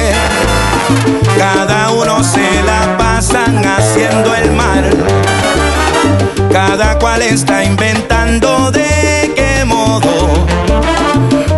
Cada 1.38 1.92
uno 1.92 2.24
se 2.24 2.62
la 2.64 2.96
pasan 2.98 3.64
haciendo 3.64 4.34
el 4.34 4.50
mal. 4.50 4.90
Cada 6.50 6.98
cual 6.98 7.22
está 7.22 7.62
inventando 7.62 8.72
de 8.72 9.32
qué 9.36 9.64
modo 9.64 10.46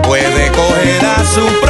puede 0.03 0.53
coger 0.53 1.03
a 1.07 1.25
su 1.25 1.61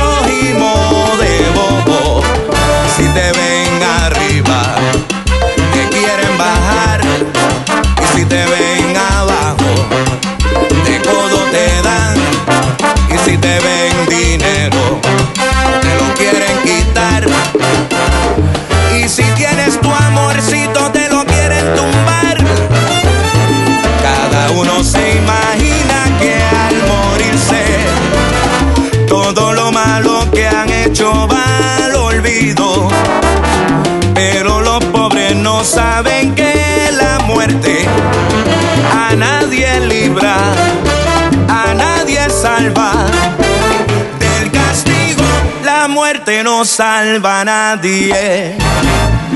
muerte 46.26 46.42
no 46.42 46.64
salva 46.64 47.42
a 47.42 47.44
nadie. 47.44 48.56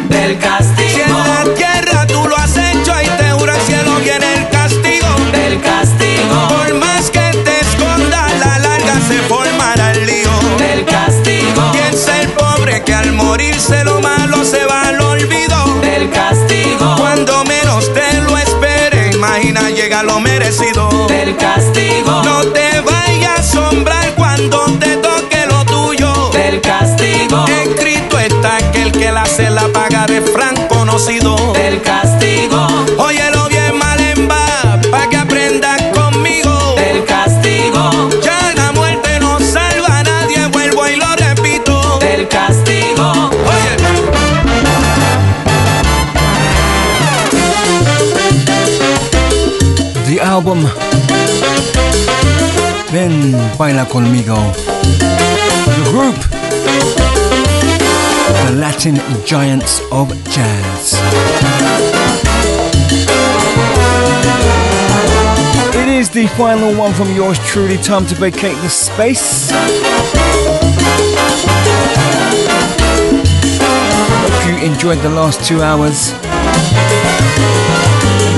Del 0.08 0.38
castigo. 0.38 0.88
Si 0.88 1.00
en 1.00 1.12
la 1.12 1.44
tierra 1.54 2.06
tú 2.06 2.26
lo 2.28 2.36
has 2.36 2.56
hecho 2.56 2.92
y 3.02 3.06
te 3.16 3.30
juro 3.30 3.52
al 3.52 3.60
cielo 3.60 3.96
viene 4.00 4.34
el 4.34 4.48
castigo. 4.48 5.06
Del 5.30 5.60
castigo. 5.60 6.48
Por 6.48 6.74
más 6.74 7.10
que 7.10 7.30
te 7.44 7.60
escondas, 7.60 8.32
la 8.40 8.58
larga 8.58 8.94
se 9.06 9.18
formará 9.28 9.92
el 9.92 10.06
lío. 10.06 10.30
Del 10.58 10.84
castigo. 10.84 11.72
Piensa 11.72 12.20
el 12.22 12.28
pobre 12.30 12.82
que 12.82 12.94
al 12.94 13.12
morirse 13.12 13.84
lo 13.84 14.00
malo 14.00 14.44
se 14.44 14.64
va 14.64 14.88
al 14.88 15.00
olvido. 15.00 15.80
Del 15.80 16.10
castigo. 16.10 16.96
Cuando 16.96 17.44
menos 17.44 17.92
te 17.94 18.20
lo 18.22 18.36
espere, 18.36 19.12
imagina 19.12 19.70
llega 19.70 20.02
lo 20.02 20.18
merecido. 20.18 21.06
Del 21.06 21.36
castigo. 21.36 22.22
No 22.24 22.42
te 22.46 22.80
vayas 22.80 23.38
a 23.38 23.40
asombrar 23.40 24.14
cuando 24.16 24.64
te 24.78 25.09
album 50.50 50.70
Ven 52.90 53.32
Baila 53.56 53.84
Conmigo. 53.84 54.36
The 55.66 55.90
group 55.90 56.16
The 58.46 58.52
Latin 58.58 58.96
Giants 59.24 59.80
of 59.92 60.08
Jazz. 60.30 60.94
It 65.74 65.88
is 65.88 66.10
the 66.10 66.26
final 66.36 66.74
one 66.76 66.92
from 66.94 67.14
yours 67.14 67.38
truly. 67.46 67.76
Time 67.78 68.06
to 68.06 68.14
vacate 68.16 68.56
the 68.62 68.68
space. 68.68 69.50
Hope 74.22 74.46
you 74.48 74.68
enjoyed 74.68 74.98
the 74.98 75.10
last 75.10 75.44
two 75.44 75.62
hours. 75.62 76.12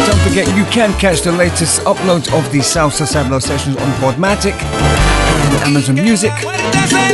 Don't 0.06 0.20
forget, 0.20 0.46
you 0.56 0.64
can 0.66 0.92
catch 0.98 1.22
the 1.22 1.32
latest 1.32 1.80
uploads 1.82 2.32
of 2.36 2.50
the 2.52 2.58
Salsa 2.58 3.06
Sabro 3.06 3.40
sessions 3.40 3.76
on 3.76 3.92
Podomatic 4.00 4.54
and 4.54 5.68
Amazon 5.68 5.96
Music 5.96 6.32
and 6.44 7.12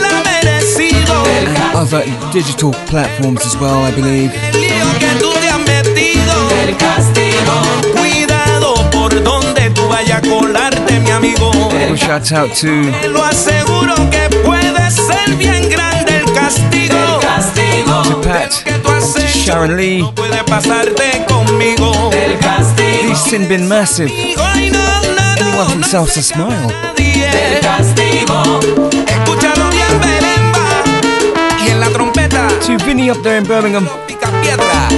other 1.76 2.05
digital 2.32 2.72
platforms 2.86 3.44
as 3.44 3.56
well, 3.56 3.82
I 3.82 3.94
believe. 3.94 4.32
a 11.90 11.96
shout 11.96 12.32
out 12.32 12.55
to 12.56 12.84
to 18.05 18.22
Pat, 18.22 18.68
to 19.14 19.20
Sharon 19.26 19.76
Lee, 19.76 20.05
Puede 20.14 20.43
pasarte 20.44 21.24
conmigo. 21.28 22.10
Del 22.10 22.39
castigo. 22.39 23.09
the 23.09 23.14
Sin 23.14 23.48
Bin 23.48 23.68
Massive, 23.68 24.10
anyone 24.10 25.68
from 25.68 25.82
Salsa 25.82 26.22
Smile, 26.22 26.68
Del 26.97 27.60
castigo. 27.60 28.60
Escúchalo 29.06 29.70
bien, 29.70 30.01
Belemba. 30.01 30.82
Y 31.64 31.68
en 31.70 31.80
la 31.80 31.89
trompeta. 31.90 32.48
to 32.66 32.76
Vinny 32.85 33.10
up 33.10 33.22
there 33.22 33.39
in 33.39 33.44
Birmingham, 33.44 33.89
Pete 34.06 34.18
Nader. 34.20 34.89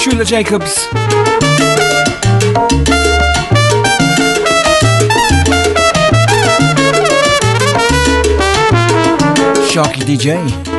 Shula 0.00 0.24
Jacobs, 0.24 0.88
Sharky 9.68 10.04
DJ. 10.04 10.75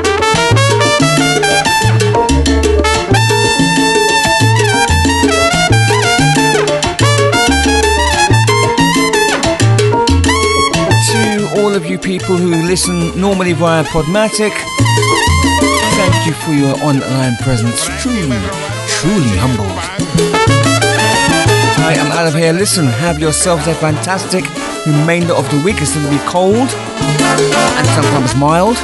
People 12.02 12.38
who 12.38 12.66
listen 12.66 13.20
normally 13.20 13.54
via 13.54 13.84
Podomatic, 13.84 14.52
thank 15.98 16.26
you 16.26 16.34
for 16.34 16.54
your 16.54 16.76
online 16.84 17.36
presence. 17.38 17.86
Truly, 18.02 18.38
truly 18.88 19.36
humbled. 19.36 19.68
I 21.84 21.96
am 21.98 22.12
out 22.12 22.28
of 22.28 22.34
here. 22.34 22.54
Listen, 22.54 22.86
have 22.86 23.20
yourselves 23.20 23.68
a 23.68 23.74
fantastic 23.74 24.46
remainder 24.86 25.34
of 25.34 25.50
the 25.52 25.62
week. 25.64 25.82
It's 25.82 25.96
going 25.96 26.06
to 26.06 26.12
be 26.12 26.20
cold 26.30 26.70
and 26.70 27.88
sometimes 27.88 28.36
mild, 28.36 28.78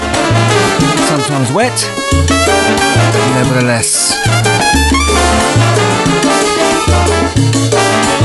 sometimes 1.07 1.51
wet. 1.51 2.02
Nevertheless. 3.35 4.13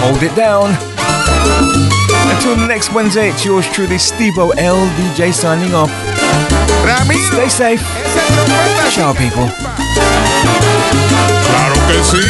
hold 0.09 0.23
it 0.23 0.35
down. 0.35 0.71
Until 2.35 2.57
next 2.67 2.93
Wednesday, 2.93 3.31
it's 3.31 3.45
yours 3.45 3.69
truly, 3.69 3.97
Stevo 3.97 4.39
O 4.39 4.51
L 4.57 4.77
DJ 4.97 5.33
signing 5.33 5.75
off. 5.75 5.91
Stay 7.31 7.49
safe. 7.49 7.83
Ciao, 8.91 9.13
people. 9.13 9.49
Claro 11.47 11.77
que 11.87 12.03
sí. 12.03 12.25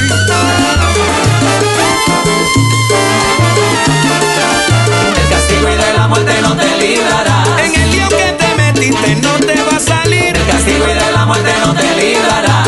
El 5.16 5.28
castigo 5.30 5.68
y 5.68 5.76
de 5.76 5.93
la 5.94 6.09
muerte 6.09 6.32
no 6.43 6.56
te 6.56 6.76
librará. 6.78 7.44
En 7.64 7.74
el 7.74 7.90
lío 7.90 8.09
que 8.09 8.36
te 8.39 8.55
metiste 8.56 9.16
no 9.16 9.32
te 9.39 9.62
va 9.62 9.76
a 9.76 9.80
salir. 9.80 10.18
Castigo 10.51 10.85
y 10.89 10.95
de 10.95 11.12
la 11.12 11.27
muerte 11.27 11.53
no 11.65 11.75
te 11.75 11.97
librará. 11.97 12.68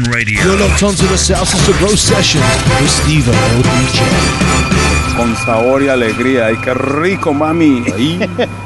Radio. 0.00 0.42
You're 0.42 0.58
locked 0.58 0.82
onto 0.82 1.06
the 1.06 1.16
Salsa 1.16 1.56
Sabro 1.58 1.96
sessions 1.96 2.44
with 2.80 2.88
Steve. 2.88 3.30
Con 5.16 5.36
sabor 5.36 5.82
y 5.82 5.88
alegría. 5.88 6.46
Ay, 6.46 6.56
qué 6.64 6.72
rico, 6.72 7.34
mami. 7.34 7.84